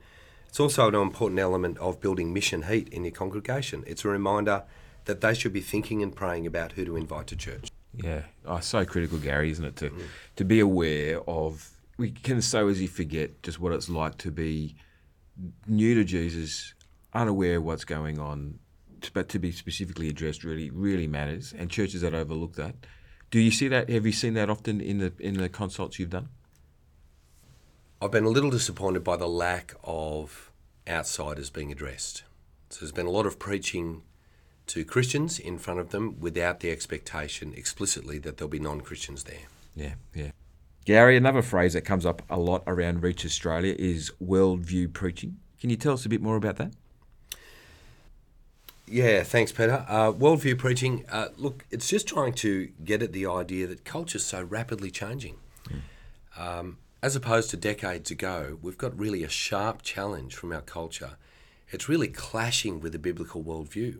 It's 0.47 0.59
also 0.59 0.87
an 0.87 0.95
important 0.95 1.39
element 1.39 1.77
of 1.77 2.01
building 2.01 2.33
mission 2.33 2.63
heat 2.63 2.89
in 2.89 3.03
your 3.03 3.11
congregation. 3.11 3.83
It's 3.85 4.03
a 4.03 4.07
reminder 4.07 4.63
that 5.05 5.21
they 5.21 5.33
should 5.33 5.53
be 5.53 5.61
thinking 5.61 6.01
and 6.01 6.15
praying 6.15 6.47
about 6.47 6.73
who 6.73 6.85
to 6.85 6.95
invite 6.95 7.27
to 7.27 7.35
church. 7.35 7.69
Yeah, 7.93 8.23
oh, 8.45 8.59
so 8.59 8.85
critical, 8.85 9.17
Gary, 9.17 9.51
isn't 9.51 9.65
it? 9.65 9.75
To 9.77 9.89
mm. 9.89 10.01
to 10.35 10.45
be 10.45 10.59
aware 10.59 11.21
of. 11.27 11.71
We 11.97 12.11
can 12.11 12.41
so 12.41 12.69
easily 12.69 12.87
forget 12.87 13.43
just 13.43 13.59
what 13.59 13.73
it's 13.73 13.89
like 13.89 14.17
to 14.19 14.31
be 14.31 14.75
new 15.67 15.95
to 15.95 16.03
Jesus, 16.03 16.73
unaware 17.13 17.57
of 17.57 17.63
what's 17.63 17.85
going 17.85 18.19
on, 18.19 18.59
but 19.13 19.29
to 19.29 19.39
be 19.39 19.51
specifically 19.51 20.09
addressed 20.09 20.43
really 20.43 20.69
really 20.69 21.07
matters, 21.07 21.53
and 21.57 21.69
churches 21.69 22.01
that 22.01 22.13
overlook 22.13 22.55
that. 22.55 22.75
Do 23.31 23.39
you 23.39 23.51
see 23.51 23.67
that? 23.67 23.89
Have 23.89 24.05
you 24.05 24.11
seen 24.11 24.33
that 24.33 24.49
often 24.49 24.81
in 24.81 24.97
the 24.99 25.13
in 25.19 25.37
the 25.37 25.49
consults 25.49 25.99
you've 25.99 26.09
done? 26.09 26.29
I've 28.01 28.11
been 28.11 28.23
a 28.23 28.29
little 28.29 28.49
disappointed 28.49 29.03
by 29.03 29.17
the 29.17 29.27
lack 29.27 29.75
of 29.83 30.51
outsiders 30.87 31.49
being 31.49 31.71
addressed. 31.71 32.23
So 32.69 32.79
there's 32.79 32.91
been 32.91 33.07
a 33.07 33.11
lot 33.11 33.25
of 33.25 33.39
preaching 33.39 34.03
to 34.67 34.85
Christians 34.85 35.39
in 35.39 35.57
front 35.57 35.79
of 35.79 35.89
them 35.89 36.19
without 36.19 36.59
the 36.59 36.71
expectation 36.71 37.53
explicitly 37.53 38.19
that 38.19 38.37
there'll 38.37 38.49
be 38.49 38.59
non 38.59 38.81
Christians 38.81 39.23
there. 39.25 39.47
Yeah, 39.75 39.95
yeah. 40.13 40.31
Gary, 40.89 41.15
another 41.15 41.43
phrase 41.43 41.73
that 41.73 41.83
comes 41.83 42.03
up 42.03 42.23
a 42.31 42.39
lot 42.39 42.63
around 42.65 43.03
Reach 43.03 43.23
Australia 43.23 43.75
is 43.77 44.11
worldview 44.19 44.91
preaching. 44.91 45.37
Can 45.61 45.69
you 45.69 45.75
tell 45.75 45.93
us 45.93 46.03
a 46.03 46.09
bit 46.09 46.19
more 46.19 46.35
about 46.35 46.55
that? 46.55 46.73
Yeah, 48.87 49.21
thanks, 49.21 49.51
Peter. 49.51 49.85
Uh, 49.87 50.11
worldview 50.11 50.57
preaching, 50.57 51.05
uh, 51.11 51.27
look, 51.37 51.63
it's 51.69 51.87
just 51.87 52.07
trying 52.07 52.33
to 52.33 52.71
get 52.83 53.03
at 53.03 53.13
the 53.13 53.27
idea 53.27 53.67
that 53.67 53.85
culture's 53.85 54.25
so 54.25 54.41
rapidly 54.41 54.89
changing. 54.89 55.35
Mm. 55.69 55.79
Um, 56.41 56.77
as 57.03 57.15
opposed 57.15 57.51
to 57.51 57.57
decades 57.57 58.09
ago, 58.09 58.57
we've 58.59 58.75
got 58.75 58.97
really 58.97 59.23
a 59.23 59.29
sharp 59.29 59.83
challenge 59.83 60.33
from 60.33 60.51
our 60.51 60.61
culture. 60.61 61.17
It's 61.69 61.87
really 61.87 62.07
clashing 62.07 62.79
with 62.79 62.93
the 62.93 62.97
biblical 62.97 63.43
worldview 63.43 63.99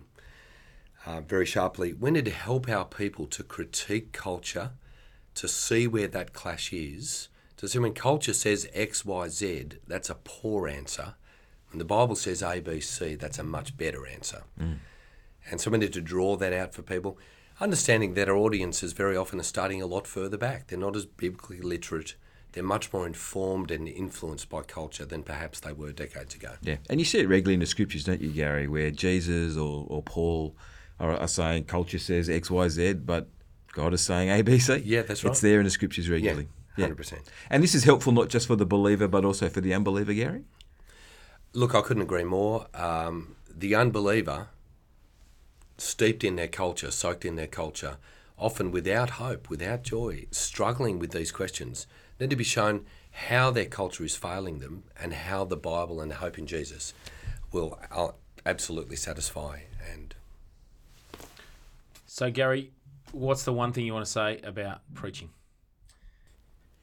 uh, 1.06 1.22
very 1.22 1.46
sharply. 1.46 1.94
We 1.94 2.10
need 2.10 2.26
to 2.26 2.32
help 2.32 2.68
our 2.68 2.86
people 2.86 3.28
to 3.28 3.44
critique 3.44 4.12
culture, 4.12 4.72
to 5.36 5.48
see 5.48 5.88
where 5.88 6.08
that 6.08 6.34
clash 6.34 6.74
is. 6.74 7.30
To 7.58 7.68
see 7.68 7.80
when 7.80 7.94
culture 7.94 8.34
says 8.34 8.68
X, 8.74 9.04
Y, 9.04 9.28
Z, 9.28 9.70
that's 9.88 10.10
a 10.10 10.16
poor 10.16 10.68
answer. 10.68 11.16
When 11.72 11.80
the 11.80 11.86
Bible 11.86 12.16
says 12.16 12.42
A, 12.42 12.60
B, 12.60 12.80
C, 12.80 13.16
that's 13.16 13.40
a 13.40 13.44
much 13.44 13.78
better 13.78 14.08
answer. 14.08 14.44
Mm. 14.60 14.78
And 15.52 15.62
so 15.62 15.72
we 15.72 15.78
need 15.78 15.94
to 15.94 16.02
draw 16.02 16.36
that 16.38 16.54
out 16.54 16.74
for 16.74 16.82
people. 16.82 17.18
Understanding 17.60 18.14
that 18.14 18.30
our 18.30 18.38
audiences 18.38 18.94
very 18.94 19.18
often 19.18 19.40
are 19.40 19.44
starting 19.44 19.82
a 19.82 19.86
lot 19.86 20.08
further 20.08 20.38
back. 20.38 20.68
They're 20.68 20.80
not 20.80 20.96
as 20.96 21.06
biblically 21.06 21.60
literate. 21.60 22.16
They're 22.54 22.64
much 22.64 22.92
more 22.92 23.06
informed 23.06 23.70
and 23.70 23.88
influenced 23.88 24.50
by 24.50 24.64
culture 24.64 25.06
than 25.06 25.24
perhaps 25.24 25.60
they 25.60 25.74
were 25.74 25.92
decades 25.92 26.34
ago. 26.36 26.54
Yeah. 26.62 26.78
And 26.90 27.00
you 27.00 27.06
see 27.06 27.20
it 27.20 27.28
regularly 27.28 27.56
in 27.56 27.60
the 27.60 27.66
scriptures, 27.66 28.06
don't 28.06 28.22
you, 28.22 28.30
Gary, 28.30 28.68
where 28.68 28.90
Jesus 28.90 29.58
or, 29.58 29.86
or 29.88 30.02
Paul 30.02 30.56
are, 31.00 31.12
are 31.12 31.28
saying 31.28 31.66
culture 31.66 32.00
says 32.00 32.30
X, 32.30 32.50
Y, 32.50 32.70
Z, 32.70 32.94
but 32.94 33.28
God 33.74 33.94
is 33.94 34.02
saying 34.02 34.30
A, 34.30 34.42
B, 34.42 34.60
C. 34.60 34.78
Yeah, 34.78 35.04
that's 35.04 35.24
right. 35.24 35.32
It's 35.32 35.42
there 35.42 35.60
in 35.60 35.66
the 35.66 35.70
scriptures 35.70 36.10
regularly. 36.10 36.48
Yeah, 36.78 36.88
100%. 36.88 37.20
And 37.50 37.64
this 37.64 37.76
is 37.76 37.84
helpful 37.84 38.14
not 38.14 38.30
just 38.30 38.48
for 38.48 38.56
the 38.56 38.66
believer, 38.66 39.08
but 39.08 39.26
also 39.26 39.50
for 39.50 39.62
the 39.62 39.74
unbeliever, 39.74 40.14
Gary? 40.14 40.44
Look, 41.54 41.76
I 41.76 41.82
couldn't 41.82 42.04
agree 42.04 42.24
more. 42.24 42.68
Um, 42.74 43.36
the 43.50 43.76
unbeliever, 43.76 44.48
steeped 45.78 46.24
in 46.24 46.36
their 46.36 46.48
culture, 46.48 46.92
soaked 46.92 47.26
in 47.26 47.36
their 47.36 47.48
culture, 47.48 47.98
often 48.38 48.72
without 48.72 49.12
hope, 49.12 49.50
without 49.50 49.84
joy, 49.84 50.26
struggling 50.32 51.00
with 51.00 51.12
these 51.12 51.32
questions, 51.32 51.88
need 52.20 52.30
to 52.30 52.36
be 52.36 52.44
shown 52.44 52.86
how 53.12 53.52
their 53.52 53.66
culture 53.66 54.04
is 54.04 54.16
failing 54.16 54.60
them 54.60 54.84
and 55.02 55.14
how 55.14 55.44
the 55.44 55.58
Bible 55.58 56.00
and 56.00 56.14
hope 56.14 56.38
in 56.38 56.46
Jesus 56.46 56.94
will 57.52 57.80
uh, 57.92 58.10
absolutely 58.46 58.96
satisfy. 58.96 59.62
And 59.92 60.16
so, 62.06 62.30
Gary, 62.30 62.72
what's 63.12 63.44
the 63.44 63.54
one 63.54 63.74
thing 63.74 63.86
you 63.86 63.94
want 63.94 64.06
to 64.06 64.12
say 64.12 64.40
about 64.44 64.82
preaching? 64.94 65.30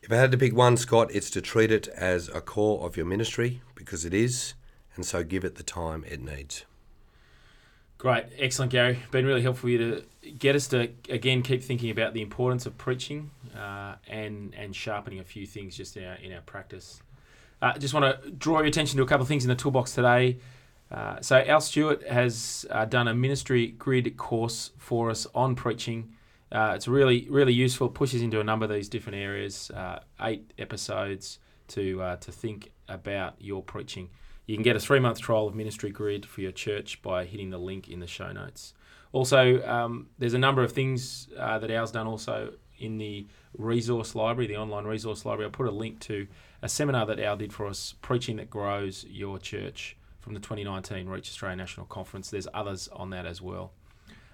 If 0.03 0.13
I 0.13 0.17
had 0.17 0.31
to 0.33 0.39
pick 0.39 0.55
one, 0.55 0.77
Scott, 0.77 1.11
it's 1.13 1.31
to 1.31 1.41
treat 1.41 1.73
it 1.73 1.89
as 1.89 2.29
a 2.29 2.41
core 2.41 2.87
of 2.87 2.97
your 2.97 3.07
ministry 3.07 3.63
because 3.75 4.05
it 4.05 4.15
is, 4.15 4.55
and 4.95 5.05
so 5.05 5.25
give 5.25 5.45
it 5.45 5.57
the 5.57 5.63
time 5.63 6.05
it 6.07 6.21
needs. 6.21 6.65
Great, 7.99 8.27
excellent, 8.39 8.71
Gary. 8.73 8.99
Been 9.11 9.25
really 9.25 9.43
helpful 9.43 9.63
for 9.63 9.69
you 9.71 9.79
to 9.79 10.31
get 10.33 10.55
us 10.55 10.69
to 10.69 10.91
again 11.09 11.43
keep 11.43 11.63
thinking 11.63 11.91
about 11.91 12.13
the 12.13 12.21
importance 12.21 12.67
of 12.67 12.77
preaching 12.77 13.31
uh, 13.59 13.95
and 14.07 14.55
and 14.55 14.77
sharpening 14.77 15.19
a 15.19 15.25
few 15.25 15.47
things 15.47 15.77
just 15.77 15.97
in 15.97 16.05
our 16.05 16.15
in 16.17 16.33
our 16.33 16.43
practice. 16.43 17.01
I 17.63 17.71
uh, 17.71 17.79
just 17.79 17.95
want 17.95 18.23
to 18.23 18.31
draw 18.31 18.59
your 18.59 18.67
attention 18.67 18.99
to 18.99 19.03
a 19.03 19.07
couple 19.07 19.23
of 19.23 19.29
things 19.29 19.45
in 19.45 19.49
the 19.49 19.55
toolbox 19.57 19.95
today. 19.95 20.37
Uh, 20.91 21.21
so 21.21 21.37
Al 21.39 21.61
Stewart 21.61 22.07
has 22.07 22.65
uh, 22.71 22.85
done 22.85 23.09
a 23.09 23.15
ministry 23.15 23.69
grid 23.69 24.17
course 24.17 24.71
for 24.79 25.11
us 25.11 25.27
on 25.35 25.55
preaching. 25.55 26.13
Uh, 26.53 26.73
it's 26.77 26.87
really 26.87 27.27
really 27.29 27.53
useful. 27.53 27.89
It 27.89 27.95
pushes 27.95 28.23
into 28.23 28.41
a 28.41 28.45
number 28.45 28.65
of 28.65 28.71
these 28.71 28.89
different 28.89 29.19
areas. 29.19 29.71
Uh, 29.71 30.01
eight 30.21 30.53
episodes 30.59 31.39
to 31.69 32.17
to 32.21 32.33
think 32.33 32.71
about 32.89 33.35
your 33.41 33.63
preaching. 33.63 34.11
You 34.47 34.55
can 34.55 34.63
get 34.63 34.77
a 34.77 34.81
three 34.81 35.01
month 35.01 35.21
trial 35.21 35.49
of 35.49 35.55
Ministry 35.55 35.91
Grid 35.91 36.25
for 36.25 36.41
your 36.41 36.53
church 36.53 37.03
by 37.03 37.25
hitting 37.25 37.51
the 37.51 37.59
link 37.59 37.89
in 37.89 38.01
the 38.01 38.07
show 38.07 38.31
notes. 38.33 38.75
Also, 39.13 39.67
um, 39.67 40.09
there's 40.19 40.35
a 40.35 40.39
number 40.39 40.63
of 40.63 40.73
things 40.73 41.29
uh, 41.39 41.59
that 41.59 41.71
Al's 41.71 41.91
done 41.91 42.07
also 42.07 42.53
in 42.79 42.99
the 42.99 43.27
resource 43.57 44.15
library, 44.15 44.47
the 44.47 44.57
online 44.57 44.85
resource 44.85 45.25
library. 45.25 45.47
I'll 45.47 45.53
put 45.53 45.67
a 45.67 45.71
link 45.71 46.01
to 46.01 46.27
a 46.63 46.69
seminar 46.69 47.07
that 47.07 47.19
Al 47.19 47.37
did 47.37 47.53
for 47.53 47.67
us, 47.67 47.95
Preaching 48.03 48.37
That 48.37 48.51
Grows 48.51 49.05
Your 49.09 49.39
Church, 49.39 49.97
from 50.27 50.35
the 50.35 50.41
2019 50.41 51.09
Reach 51.09 51.29
Australia 51.29 51.57
National 51.57 51.87
Conference. 51.87 52.31
There's 52.31 52.49
others 52.53 52.89
on 52.89 53.11
that 53.11 53.27
as 53.27 53.41
well. 53.41 53.73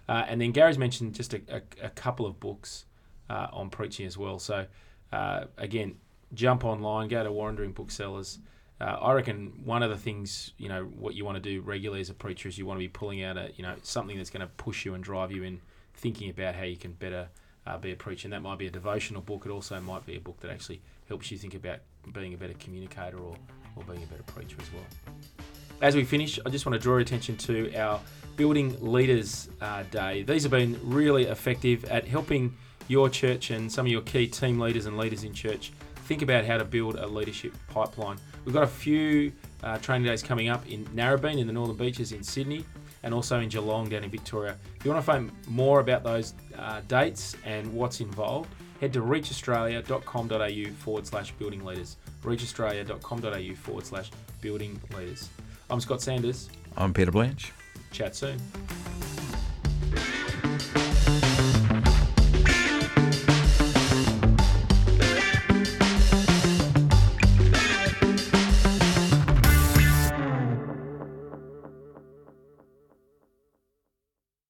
Uh, 0.09 0.25
and 0.27 0.41
then 0.41 0.53
Gary's 0.53 0.79
mentioned 0.79 1.15
just 1.15 1.35
a, 1.35 1.43
a, 1.49 1.63
a 1.83 1.91
couple 1.91 2.25
of 2.25 2.41
books 2.41 2.87
uh, 3.29 3.49
on 3.53 3.69
preaching 3.69 4.07
as 4.07 4.17
well. 4.17 4.39
So, 4.39 4.65
uh, 5.13 5.45
again, 5.59 5.97
jump 6.33 6.65
online, 6.65 7.09
go 7.09 7.23
to 7.23 7.31
Warrendering 7.31 7.75
Booksellers 7.75 8.39
uh, 8.83 8.99
I 9.01 9.13
reckon 9.13 9.53
one 9.65 9.85
of 9.85 9.91
the 9.91 9.97
things 9.97 10.55
you 10.59 10.69
know 10.69 10.83
what 10.83 11.15
you 11.15 11.25
want 11.25 11.37
to 11.37 11.41
do 11.41 11.61
regularly 11.61 12.01
as 12.01 12.11
a 12.11 12.15
preacher 12.15 12.49
is 12.49 12.59
you 12.59 12.67
want 12.67 12.79
to 12.79 12.83
be 12.83 12.89
pulling 12.89 13.23
out 13.23 13.37
a 13.37 13.53
you 13.55 13.63
know 13.63 13.77
something 13.83 14.17
that's 14.17 14.31
going 14.31 14.41
to 14.41 14.49
push 14.57 14.85
you 14.85 14.95
and 14.95 15.05
drive 15.05 15.31
you 15.31 15.45
in 15.45 15.61
thinking 15.95 16.31
about 16.31 16.57
how 16.57 16.65
you 16.65 16.77
can 16.77 16.93
better 16.93 17.29
uh, 17.65 17.79
be 17.79 17.93
a 17.93 17.97
preacher. 17.97 18.27
And 18.27 18.33
that 18.33 18.43
might 18.43 18.59
be 18.59 18.67
a 18.67 18.71
devotional 18.71 19.23
book. 19.23 19.45
It 19.47 19.51
also 19.51 19.81
might 19.81 20.05
be 20.05 20.17
a 20.17 20.21
book 20.21 20.41
that 20.41 20.51
actually 20.51 20.83
helps 21.09 21.31
you 21.31 21.39
think 21.39 21.55
about 21.55 21.79
being 22.13 22.35
a 22.35 22.37
better 22.37 22.55
communicator 22.55 23.19
or, 23.19 23.37
or 23.77 23.85
being 23.85 24.03
a 24.03 24.07
better 24.07 24.25
preacher 24.25 24.57
as 24.61 24.73
well. 24.73 25.42
As 25.83 25.97
we 25.97 26.05
finish, 26.05 26.39
I 26.47 26.49
just 26.49 26.65
want 26.65 26.75
to 26.75 26.79
draw 26.79 26.99
attention 26.99 27.37
to 27.39 27.75
our 27.75 28.01
Building 28.37 28.77
Leaders 28.81 29.49
uh, 29.61 29.83
Day. 29.91 30.23
These 30.23 30.45
have 30.45 30.53
been 30.53 30.79
really 30.81 31.25
effective 31.25 31.85
at 31.87 32.07
helping 32.07 32.57
your 32.87 33.09
church 33.09 33.51
and 33.51 33.71
some 33.71 33.87
of 33.87 33.91
your 33.91 34.03
key 34.03 34.29
team 34.29 34.61
leaders 34.61 34.87
and 34.87 34.97
leaders 34.97 35.25
in 35.25 35.35
church 35.35 35.73
think 36.05 36.23
about 36.23 36.45
how 36.45 36.57
to 36.57 36.65
build 36.65 36.95
a 36.95 37.07
leadership 37.07 37.53
pipeline. 37.67 38.17
We've 38.45 38.55
got 38.55 38.63
a 38.63 38.69
few 38.69 39.33
uh, 39.65 39.79
training 39.79 40.07
days 40.07 40.23
coming 40.23 40.49
up 40.49 40.65
in 40.69 40.85
Narrabeen 40.87 41.39
in 41.39 41.49
the 41.49 41.53
Northern 41.53 41.77
Beaches 41.77 42.13
in 42.13 42.23
Sydney 42.23 42.65
and 43.03 43.13
also 43.13 43.41
in 43.41 43.49
Geelong 43.49 43.89
down 43.89 44.05
in 44.05 44.11
Victoria. 44.11 44.57
If 44.79 44.85
you 44.85 44.93
want 44.93 45.05
to 45.05 45.11
find 45.11 45.33
more 45.49 45.81
about 45.81 46.05
those 46.05 46.35
uh, 46.57 46.81
dates 46.87 47.37
and 47.45 47.73
what's 47.75 48.01
involved, 48.01 48.49
head 48.81 48.93
to 48.93 49.01
reachaustralia.com.au 49.01 50.73
forward 50.75 51.07
slash 51.09 51.33
building 51.33 51.65
leaders. 51.65 51.97
reachaustralia.com.au 52.23 53.55
forward 53.57 53.85
slash 53.85 54.13
building 54.41 54.81
leaders. 54.97 55.29
I'm 55.73 55.81
Scott 55.81 56.03
Sanders. 56.03 56.51
I'm 56.77 56.93
Peter 56.93 57.11
Blanche. 57.11 57.51
Chat 57.93 58.15
soon. 58.15 58.39